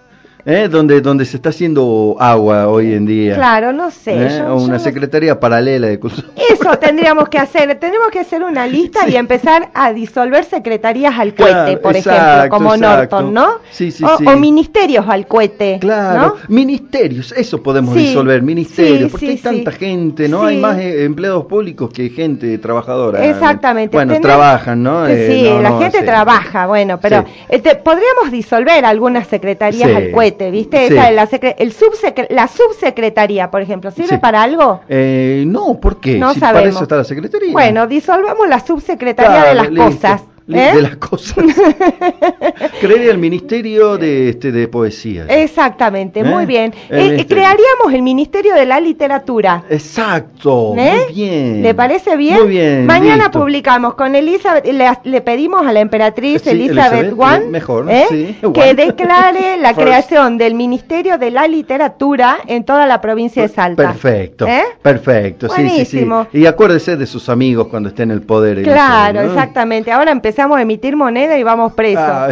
[0.46, 0.68] ¿eh?
[0.70, 3.36] donde, donde se está haciendo agua hoy en día.
[3.36, 4.14] Claro, no sé.
[4.14, 4.30] ¿eh?
[4.40, 6.28] yo- o yo una no- secretaría paralela de cultura.
[6.50, 7.76] Eso tendríamos que hacer.
[7.80, 12.50] Tenemos que hacer una lista y empezar a disolver secretarías al cohete, Claro, por ejemplo,
[12.50, 13.22] como exacto.
[13.22, 13.48] Norton, ¿no?
[13.72, 14.26] Sí, sí, o, sí.
[14.28, 15.78] o ministerios al cohete.
[15.80, 16.36] Claro, ¿no?
[16.48, 20.44] ministerios, eso podemos disolver, ministerios, porque hay tanta gente, ¿no?
[20.44, 23.26] Hay más eh, empleados públicos que gente trabajadora.
[23.26, 23.96] Exactamente.
[23.96, 25.08] Bueno, trabajan, ¿no?
[25.08, 27.34] Eh, sí, no, la gente trabaja, bueno, pero Sí.
[27.50, 30.88] este, podríamos disolver algunas secretarías al cohete, ¿viste?
[30.88, 30.94] Sí.
[30.94, 34.18] Esa de la, secre- el subsecre- la subsecretaría, por ejemplo, ¿sirve Sí.
[34.18, 34.82] para algo?
[34.90, 36.18] Eh, no, ¿por qué?
[36.18, 36.76] No si para sabemos.
[36.76, 37.52] eso está la secretaría.
[37.52, 40.24] Bueno, disolvamos la subsecretaría Claro, de las listo, cosas.
[40.48, 40.72] ¿Eh?
[40.76, 41.44] De las cosas.
[42.80, 45.26] Crearía el ministerio de, este, de poesía.
[45.28, 46.24] Exactamente, ¿Eh?
[46.24, 46.74] muy bien.
[46.90, 47.28] Eh, ministerio.
[47.36, 49.64] crearíamos el Ministerio de la Literatura.
[49.70, 51.06] Exacto, ¿Eh?
[51.08, 51.64] muy bien.
[51.64, 52.40] ¿Le parece bien?
[52.40, 53.40] Muy bien, Mañana listo.
[53.40, 58.06] publicamos con Elizabeth, le, le pedimos a la emperatriz Sí, Elizabeth eh, mejor, ¿eh?
[58.10, 63.48] sí, que declare la creación del Ministerio de la Literatura en toda la provincia de
[63.48, 63.84] Salta.
[63.88, 64.64] Perfecto, ¿Eh?
[64.82, 66.28] perfecto, sí, sí, Buenísimo.
[66.32, 66.40] sí.
[66.40, 68.62] Y acuérdese de sus amigos cuando esté en el poder.
[68.64, 69.92] Claro, exactamente.
[69.92, 72.04] Ahora empezamos a emitir moneda y vamos presos.
[72.04, 72.30] Ah,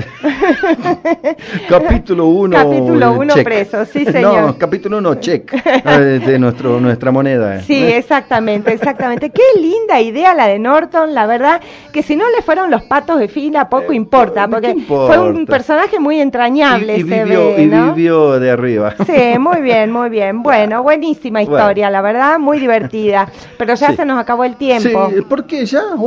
[1.69, 2.55] capítulo 1.
[2.55, 4.33] Capítulo uno preso, sí, señor.
[4.43, 5.51] No, capítulo 1 check
[5.83, 7.61] de nuestro, nuestra moneda.
[7.61, 7.97] Sí, ¿eh?
[7.97, 9.29] exactamente, exactamente.
[9.29, 13.19] Qué linda idea la de Norton, la verdad, que si no le fueron los patos
[13.19, 15.13] de fila, poco importa, porque Eh, importa?
[15.17, 18.95] fue un personaje muy entrañable, Y, y se vivió, ve, y vivió de arriba.
[19.05, 20.41] Sí, muy bien, muy bien.
[20.53, 21.57] Bueno, buenísima Bueno.
[21.57, 23.27] historia, la verdad, muy divertida.
[23.57, 23.95] Pero ya Sí.
[23.97, 25.09] se nos acabó el tiempo.
[25.13, 25.81] Sí, ¿por qué ya?
[25.93, 26.01] Es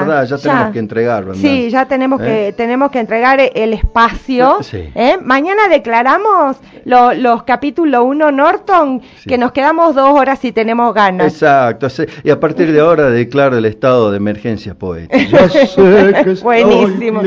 [0.00, 0.42] verdad, ya, ya.
[0.42, 0.78] tenemos que
[1.34, 2.24] Sí, ya tenemos ¿Eh?
[2.24, 4.58] que tenemos que entregar el espacio.
[4.62, 4.90] Sí.
[4.94, 5.16] ¿eh?
[5.22, 11.32] Mañana declaramos lo- los capítulo 1 Norton, que nos quedamos dos horas si tenemos ganas.
[11.32, 11.88] Exacto,
[12.24, 15.48] y a partir de ahora declaro el estado de emergencia poética.
[16.42, 17.22] Buenísimo.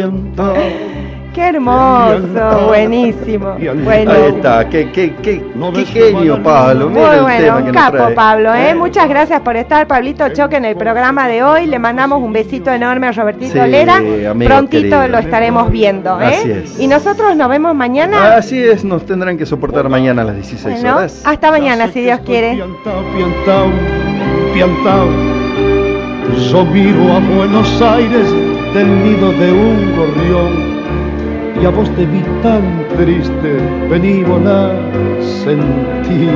[1.33, 3.55] Qué hermoso, buenísimo.
[3.83, 4.11] Bueno.
[4.11, 6.89] Ahí está, qué, qué, qué, qué genio, Pablo.
[6.89, 8.13] Muy Mira el bueno, tema un nos capo, trae.
[8.13, 8.53] Pablo.
[8.53, 8.75] ¿eh?
[8.75, 11.65] Muchas gracias por estar, Pablito Choque, en el programa de hoy.
[11.65, 13.95] Le mandamos un besito enorme a Robertito Sí, Lera.
[13.97, 15.07] amigo Prontito querido.
[15.07, 16.21] lo estaremos viendo.
[16.21, 16.25] ¿eh?
[16.25, 16.79] Así es.
[16.79, 18.35] Y nosotros nos vemos mañana.
[18.35, 21.23] Así es, nos tendrán que soportar mañana a las 16 Bueno, horas.
[21.25, 22.51] hasta mañana, si Dios quiere.
[22.53, 23.71] piantao,
[24.53, 25.07] piantao.
[26.51, 28.31] Yo miro a Buenos Aires
[28.73, 30.72] del nido de un gorrión
[31.61, 32.63] y a vos te vi tan
[32.97, 33.57] triste,
[33.89, 34.75] vení volar,
[35.21, 36.27] sentí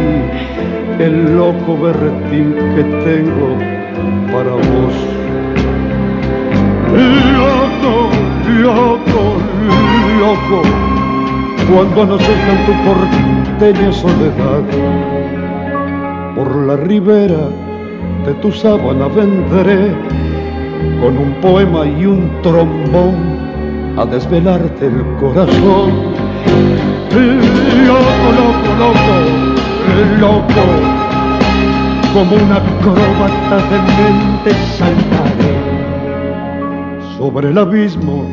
[1.00, 3.58] el loco berretín que tengo
[4.32, 4.96] para vos.
[7.34, 8.10] Loco,
[8.62, 9.22] loco,
[10.20, 10.62] loco,
[11.72, 14.64] cuando nos dejan tu porteña soledad.
[16.36, 17.50] Por la ribera
[18.26, 19.92] de tu sábana vendré
[21.02, 23.37] con un poema y un trombón
[23.98, 25.92] a desvelarte el corazón.
[27.88, 29.16] Loco, loco, loco,
[30.20, 30.66] loco,
[32.14, 35.56] como una acróbata de mente saltaré
[37.18, 38.26] sobre el abismo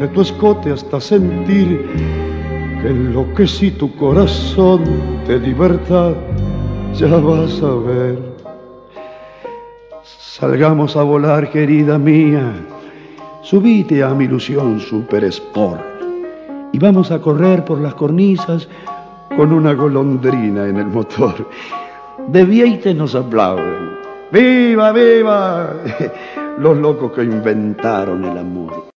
[0.00, 1.86] de tu escote hasta sentir
[2.80, 4.82] que enloquecí tu corazón
[5.26, 6.12] de libertad.
[6.94, 8.18] Ya vas a ver.
[10.02, 12.52] Salgamos a volar, querida mía.
[13.44, 15.82] Subite a mi ilusión Super Sport.
[16.72, 18.66] Y vamos a correr por las cornisas
[19.36, 21.46] con una golondrina en el motor.
[22.28, 23.98] De Vieite nos aplauden.
[24.32, 25.74] ¡Viva, viva!
[26.58, 28.84] Los locos que inventaron el amor.